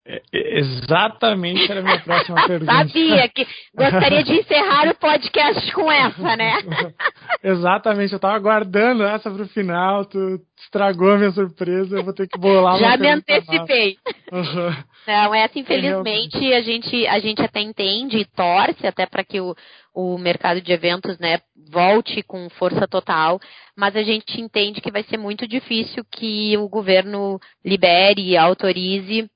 É, 0.06 0.20
é, 0.34 0.58
exatamente 0.58 1.70
era 1.70 1.80
a 1.80 1.82
minha 1.82 2.00
próxima 2.00 2.36
pergunta. 2.46 2.72
Sabia 2.72 3.28
que 3.28 3.46
gostaria 3.74 4.22
de 4.22 4.34
encerrar 4.34 4.90
o 4.90 4.94
podcast 4.96 5.72
com 5.72 5.90
essa, 5.90 6.36
né? 6.36 6.58
Exatamente, 7.42 8.12
eu 8.12 8.16
estava 8.16 8.34
aguardando 8.34 9.02
essa 9.02 9.30
para 9.30 9.42
o 9.42 9.48
final, 9.48 10.04
tu 10.04 10.40
estragou 10.58 11.12
a 11.12 11.16
minha 11.16 11.30
surpresa, 11.30 11.96
eu 11.96 12.04
vou 12.04 12.12
ter 12.12 12.28
que 12.28 12.38
bolar 12.38 12.78
Já 12.78 12.98
me 12.98 13.08
antecipei. 13.08 13.96
Uhum. 14.30 14.76
Não, 15.06 15.34
essa 15.34 15.58
infelizmente 15.58 16.52
a 16.52 16.60
gente, 16.60 17.06
a 17.06 17.18
gente 17.18 17.42
até 17.42 17.60
entende 17.60 18.18
e 18.18 18.24
torce 18.26 18.86
até 18.86 19.06
para 19.06 19.24
que 19.24 19.40
o, 19.40 19.54
o 19.94 20.18
mercado 20.18 20.60
de 20.60 20.70
eventos 20.70 21.18
né, 21.18 21.40
volte 21.70 22.22
com 22.22 22.50
força 22.50 22.86
total, 22.86 23.40
mas 23.76 23.96
a 23.96 24.02
gente 24.02 24.38
entende 24.38 24.82
que 24.82 24.90
vai 24.90 25.02
ser 25.04 25.16
muito 25.16 25.48
difícil 25.48 26.04
que 26.10 26.56
o 26.58 26.68
governo 26.68 27.38
libere 27.64 28.20
e 28.20 28.36
autorize 28.36 29.30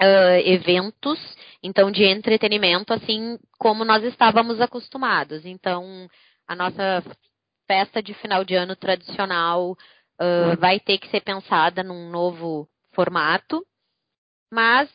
uh, 0.00 0.40
eventos, 0.44 1.18
então 1.62 1.90
de 1.90 2.04
entretenimento, 2.04 2.92
assim 2.92 3.38
como 3.58 3.84
nós 3.84 4.02
estávamos 4.04 4.60
acostumados. 4.60 5.44
Então, 5.44 6.08
a 6.46 6.54
nossa 6.54 7.02
festa 7.66 8.02
de 8.02 8.14
final 8.14 8.44
de 8.44 8.54
ano 8.54 8.74
tradicional 8.74 9.72
uh, 9.72 10.56
vai 10.58 10.80
ter 10.80 10.98
que 10.98 11.08
ser 11.08 11.20
pensada 11.20 11.82
num 11.82 12.10
novo 12.10 12.68
formato, 12.94 13.64
mas 14.52 14.88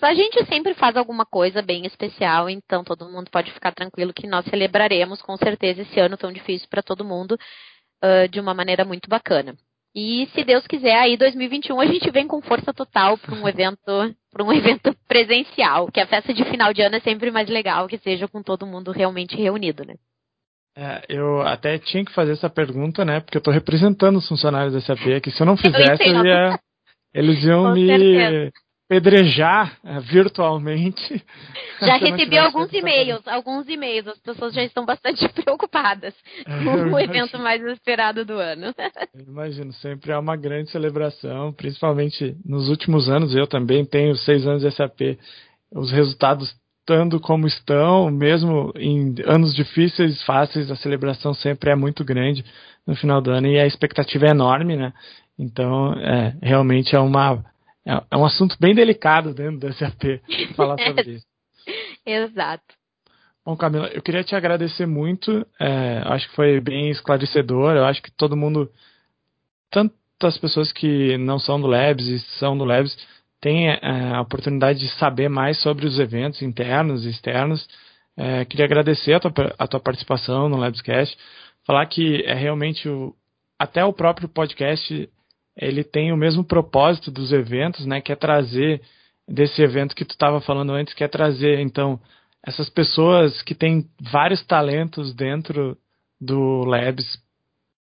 a 0.00 0.14
gente 0.14 0.44
sempre 0.46 0.74
faz 0.74 0.96
alguma 0.96 1.26
coisa 1.26 1.60
bem 1.60 1.84
especial, 1.84 2.48
então 2.48 2.84
todo 2.84 3.10
mundo 3.10 3.30
pode 3.30 3.52
ficar 3.52 3.72
tranquilo 3.72 4.14
que 4.14 4.26
nós 4.26 4.44
celebraremos 4.46 5.20
com 5.20 5.36
certeza 5.36 5.82
esse 5.82 5.98
ano 5.98 6.16
tão 6.16 6.32
difícil 6.32 6.68
para 6.68 6.82
todo 6.82 7.04
mundo 7.04 7.38
uh, 8.02 8.28
de 8.28 8.40
uma 8.40 8.54
maneira 8.54 8.84
muito 8.84 9.08
bacana. 9.08 9.56
E 9.94 10.28
se 10.34 10.44
Deus 10.44 10.66
quiser, 10.66 10.96
aí 10.96 11.16
2021 11.16 11.80
a 11.80 11.86
gente 11.86 12.10
vem 12.10 12.26
com 12.26 12.40
força 12.40 12.72
total 12.72 13.18
para 13.18 13.34
um 13.34 13.48
evento, 13.48 14.14
para 14.38 14.46
um 14.46 14.52
evento 14.54 14.94
presencial, 15.08 15.90
que 15.90 16.00
a 16.00 16.06
festa 16.06 16.32
de 16.32 16.44
final 16.44 16.72
de 16.72 16.82
ano 16.82 16.96
é 16.96 17.00
sempre 17.00 17.30
mais 17.30 17.48
legal 17.48 17.88
que 17.88 17.98
seja 17.98 18.28
com 18.28 18.42
todo 18.42 18.66
mundo 18.66 18.92
realmente 18.92 19.36
reunido, 19.36 19.84
né? 19.84 19.94
É, 20.76 21.02
eu 21.08 21.40
até 21.42 21.76
tinha 21.78 22.04
que 22.04 22.12
fazer 22.12 22.32
essa 22.32 22.48
pergunta, 22.48 23.04
né? 23.04 23.18
Porque 23.18 23.36
eu 23.36 23.40
estou 23.40 23.52
representando 23.52 24.16
os 24.16 24.28
funcionários 24.28 24.72
da 24.72 24.80
SAP 24.80 25.08
aqui. 25.16 25.32
Se 25.32 25.42
eu 25.42 25.46
não 25.46 25.56
fizesse, 25.56 26.04
eu, 26.04 26.14
eu 26.14 26.24
ia, 26.24 26.60
eles 27.12 27.42
iam 27.42 27.64
com 27.64 27.72
me 27.72 27.86
certeza. 27.88 28.52
Pedrejar 28.88 29.78
é, 29.84 30.00
virtualmente. 30.00 31.22
Já 31.80 31.96
recebi 31.98 32.38
alguns 32.38 32.72
e-mails, 32.72 33.28
alguns 33.28 33.68
e-mails. 33.68 34.08
As 34.08 34.18
pessoas 34.18 34.52
já 34.54 34.64
estão 34.64 34.84
bastante 34.84 35.28
preocupadas 35.30 36.14
é, 36.44 36.64
com 36.64 36.94
o 36.94 36.98
evento 36.98 37.38
mais 37.38 37.62
esperado 37.62 38.24
do 38.24 38.32
ano. 38.32 38.74
Eu 39.14 39.24
imagino, 39.28 39.72
sempre 39.74 40.10
é 40.10 40.18
uma 40.18 40.36
grande 40.36 40.70
celebração, 40.70 41.52
principalmente 41.52 42.36
nos 42.44 42.68
últimos 42.68 43.08
anos. 43.08 43.34
Eu 43.34 43.46
também 43.46 43.84
tenho 43.84 44.16
seis 44.16 44.44
anos 44.46 44.62
de 44.62 44.70
SAP. 44.72 45.18
Os 45.70 45.92
resultados 45.92 46.56
estando 46.80 47.20
como 47.20 47.46
estão, 47.46 48.10
mesmo 48.10 48.72
em 48.74 49.14
anos 49.26 49.54
difíceis, 49.54 50.22
fáceis, 50.22 50.70
a 50.70 50.76
celebração 50.76 51.34
sempre 51.34 51.70
é 51.70 51.76
muito 51.76 52.02
grande 52.02 52.42
no 52.86 52.96
final 52.96 53.20
do 53.20 53.30
ano 53.30 53.46
e 53.46 53.60
a 53.60 53.66
expectativa 53.66 54.26
é 54.26 54.30
enorme, 54.30 54.74
né? 54.74 54.94
Então, 55.38 55.92
é, 55.92 56.34
realmente 56.42 56.96
é 56.96 56.98
uma 56.98 57.44
é, 57.88 58.04
é 58.10 58.16
um 58.16 58.26
assunto 58.26 58.56
bem 58.60 58.74
delicado 58.74 59.32
dentro 59.32 59.60
do 59.60 59.72
SAP 59.72 60.20
falar 60.54 60.78
sobre 60.78 61.12
isso. 61.14 61.26
Exato. 62.04 62.74
Bom, 63.44 63.56
Camila, 63.56 63.86
eu 63.88 64.02
queria 64.02 64.22
te 64.22 64.36
agradecer 64.36 64.86
muito. 64.86 65.46
É, 65.58 66.02
acho 66.04 66.28
que 66.28 66.34
foi 66.34 66.60
bem 66.60 66.90
esclarecedor. 66.90 67.74
Eu 67.74 67.86
acho 67.86 68.02
que 68.02 68.10
todo 68.10 68.36
mundo, 68.36 68.70
tanto 69.70 69.94
as 70.22 70.36
pessoas 70.36 70.70
que 70.70 71.16
não 71.16 71.38
são 71.38 71.58
do 71.58 71.66
Labs 71.66 72.06
e 72.06 72.18
são 72.38 72.58
do 72.58 72.64
Labs, 72.64 72.94
tem 73.40 73.70
é, 73.70 73.78
a 74.14 74.20
oportunidade 74.20 74.80
de 74.80 74.88
saber 74.90 75.30
mais 75.30 75.58
sobre 75.62 75.86
os 75.86 75.98
eventos 75.98 76.42
internos 76.42 77.06
e 77.06 77.10
externos. 77.10 77.66
É, 78.16 78.44
queria 78.44 78.66
agradecer 78.66 79.14
a 79.14 79.20
tua, 79.20 79.32
a 79.58 79.66
tua 79.66 79.80
participação 79.80 80.48
no 80.48 80.58
Labscast, 80.58 81.16
falar 81.64 81.86
que 81.86 82.22
é 82.26 82.34
realmente 82.34 82.86
o, 82.88 83.14
até 83.58 83.82
o 83.82 83.92
próprio 83.92 84.28
podcast 84.28 85.08
ele 85.58 85.82
tem 85.84 86.12
o 86.12 86.16
mesmo 86.16 86.44
propósito 86.44 87.10
dos 87.10 87.32
eventos, 87.32 87.84
né, 87.86 88.00
que 88.00 88.12
é 88.12 88.16
trazer 88.16 88.80
desse 89.26 89.60
evento 89.60 89.94
que 89.94 90.04
tu 90.04 90.12
estava 90.12 90.40
falando 90.40 90.72
antes, 90.72 90.94
que 90.94 91.04
é 91.04 91.08
trazer 91.08 91.60
então 91.60 92.00
essas 92.46 92.70
pessoas 92.70 93.42
que 93.42 93.54
têm 93.54 93.86
vários 94.00 94.44
talentos 94.46 95.12
dentro 95.14 95.76
do 96.20 96.64
Labs 96.64 97.20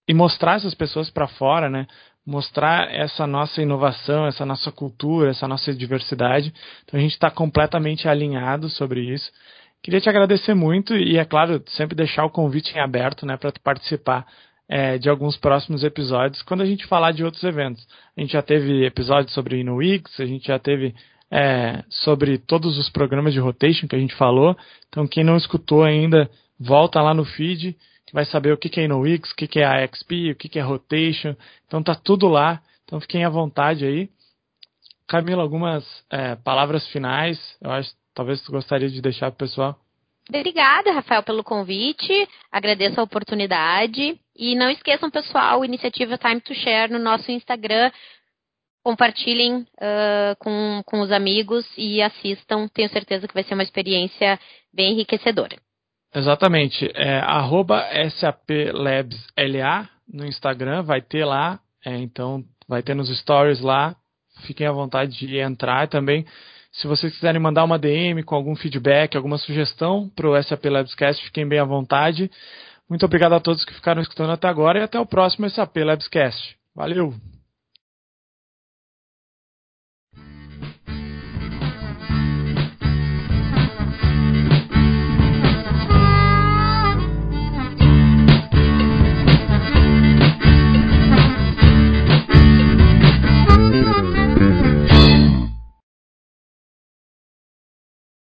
e 0.08 0.14
mostrar 0.14 0.56
essas 0.56 0.74
pessoas 0.74 1.10
para 1.10 1.28
fora, 1.28 1.68
né? 1.68 1.86
mostrar 2.26 2.92
essa 2.92 3.24
nossa 3.26 3.62
inovação, 3.62 4.26
essa 4.26 4.44
nossa 4.44 4.72
cultura, 4.72 5.30
essa 5.30 5.46
nossa 5.46 5.72
diversidade. 5.72 6.52
Então 6.84 6.98
a 6.98 7.02
gente 7.02 7.12
está 7.12 7.30
completamente 7.30 8.08
alinhado 8.08 8.68
sobre 8.68 9.00
isso. 9.00 9.30
Queria 9.80 10.00
te 10.00 10.08
agradecer 10.08 10.52
muito 10.52 10.96
e, 10.96 11.16
é 11.16 11.24
claro, 11.24 11.62
sempre 11.68 11.94
deixar 11.94 12.24
o 12.24 12.30
convite 12.30 12.74
em 12.74 12.80
aberto 12.80 13.24
né, 13.24 13.36
para 13.36 13.52
participar 13.62 14.26
é, 14.68 14.98
de 14.98 15.08
alguns 15.08 15.36
próximos 15.36 15.84
episódios 15.84 16.42
quando 16.42 16.62
a 16.62 16.66
gente 16.66 16.86
falar 16.86 17.12
de 17.12 17.24
outros 17.24 17.42
eventos. 17.44 17.86
A 18.16 18.20
gente 18.20 18.32
já 18.32 18.42
teve 18.42 18.84
episódios 18.84 19.32
sobre 19.32 19.60
InnoWix, 19.60 20.18
a 20.20 20.26
gente 20.26 20.48
já 20.48 20.58
teve 20.58 20.94
é, 21.30 21.84
sobre 21.88 22.38
todos 22.38 22.78
os 22.78 22.88
programas 22.90 23.32
de 23.32 23.40
rotation 23.40 23.86
que 23.86 23.96
a 23.96 23.98
gente 23.98 24.14
falou. 24.14 24.56
Então, 24.88 25.06
quem 25.06 25.24
não 25.24 25.36
escutou 25.36 25.84
ainda, 25.84 26.30
volta 26.58 27.00
lá 27.00 27.12
no 27.14 27.24
feed 27.24 27.76
que 28.06 28.14
vai 28.14 28.24
saber 28.24 28.52
o 28.52 28.56
que 28.56 28.80
é 28.80 28.84
InnoWix, 28.84 29.32
o 29.32 29.34
que 29.34 29.58
é 29.58 29.64
AXP, 29.64 30.30
o 30.30 30.36
que 30.36 30.58
é 30.58 30.62
Rotation. 30.62 31.34
Então 31.66 31.82
tá 31.82 31.94
tudo 31.94 32.28
lá. 32.28 32.62
Então 32.84 33.00
fiquem 33.00 33.24
à 33.24 33.28
vontade 33.28 33.84
aí. 33.84 34.08
Camila, 35.08 35.42
algumas 35.42 35.84
é, 36.08 36.36
palavras 36.36 36.86
finais. 36.88 37.38
Eu 37.60 37.72
acho 37.72 37.92
talvez 38.14 38.40
tu 38.42 38.52
gostaria 38.52 38.88
de 38.88 39.02
deixar 39.02 39.30
para 39.32 39.44
o 39.44 39.48
pessoal. 39.48 39.85
Obrigada, 40.28 40.92
Rafael, 40.92 41.22
pelo 41.22 41.44
convite. 41.44 42.28
Agradeço 42.50 43.00
a 43.00 43.04
oportunidade. 43.04 44.18
E 44.34 44.54
não 44.54 44.68
esqueçam, 44.68 45.10
pessoal, 45.10 45.64
iniciativa 45.64 46.18
Time 46.18 46.40
to 46.40 46.54
Share 46.54 46.92
no 46.92 46.98
nosso 46.98 47.30
Instagram. 47.30 47.90
Compartilhem 48.82 49.58
uh, 49.60 50.36
com, 50.38 50.82
com 50.84 51.00
os 51.00 51.10
amigos 51.10 51.64
e 51.76 52.02
assistam. 52.02 52.68
Tenho 52.68 52.88
certeza 52.90 53.26
que 53.26 53.34
vai 53.34 53.44
ser 53.44 53.54
uma 53.54 53.62
experiência 53.62 54.38
bem 54.72 54.92
enriquecedora. 54.92 55.56
Exatamente. 56.14 56.90
É, 56.94 57.20
SAPLabsLA 58.10 59.88
no 60.08 60.24
Instagram, 60.24 60.82
vai 60.82 61.02
ter 61.02 61.24
lá. 61.24 61.60
É, 61.84 61.96
então, 61.96 62.44
vai 62.68 62.82
ter 62.82 62.94
nos 62.94 63.08
stories 63.20 63.60
lá. 63.60 63.94
Fiquem 64.46 64.66
à 64.66 64.72
vontade 64.72 65.16
de 65.18 65.38
entrar 65.38 65.88
também. 65.88 66.26
Se 66.76 66.86
vocês 66.86 67.14
quiserem 67.14 67.40
mandar 67.40 67.64
uma 67.64 67.78
DM 67.78 68.22
com 68.22 68.34
algum 68.34 68.54
feedback, 68.54 69.16
alguma 69.16 69.38
sugestão 69.38 70.10
para 70.14 70.28
o 70.28 70.42
SAP 70.42 70.66
Labscast, 70.66 71.24
fiquem 71.24 71.48
bem 71.48 71.58
à 71.58 71.64
vontade. 71.64 72.30
Muito 72.88 73.04
obrigado 73.06 73.34
a 73.34 73.40
todos 73.40 73.64
que 73.64 73.72
ficaram 73.72 74.02
escutando 74.02 74.30
até 74.30 74.46
agora 74.46 74.78
e 74.78 74.82
até 74.82 75.00
o 75.00 75.06
próximo 75.06 75.48
SAP 75.48 75.76
Labscast. 75.78 76.56
Valeu! 76.74 77.14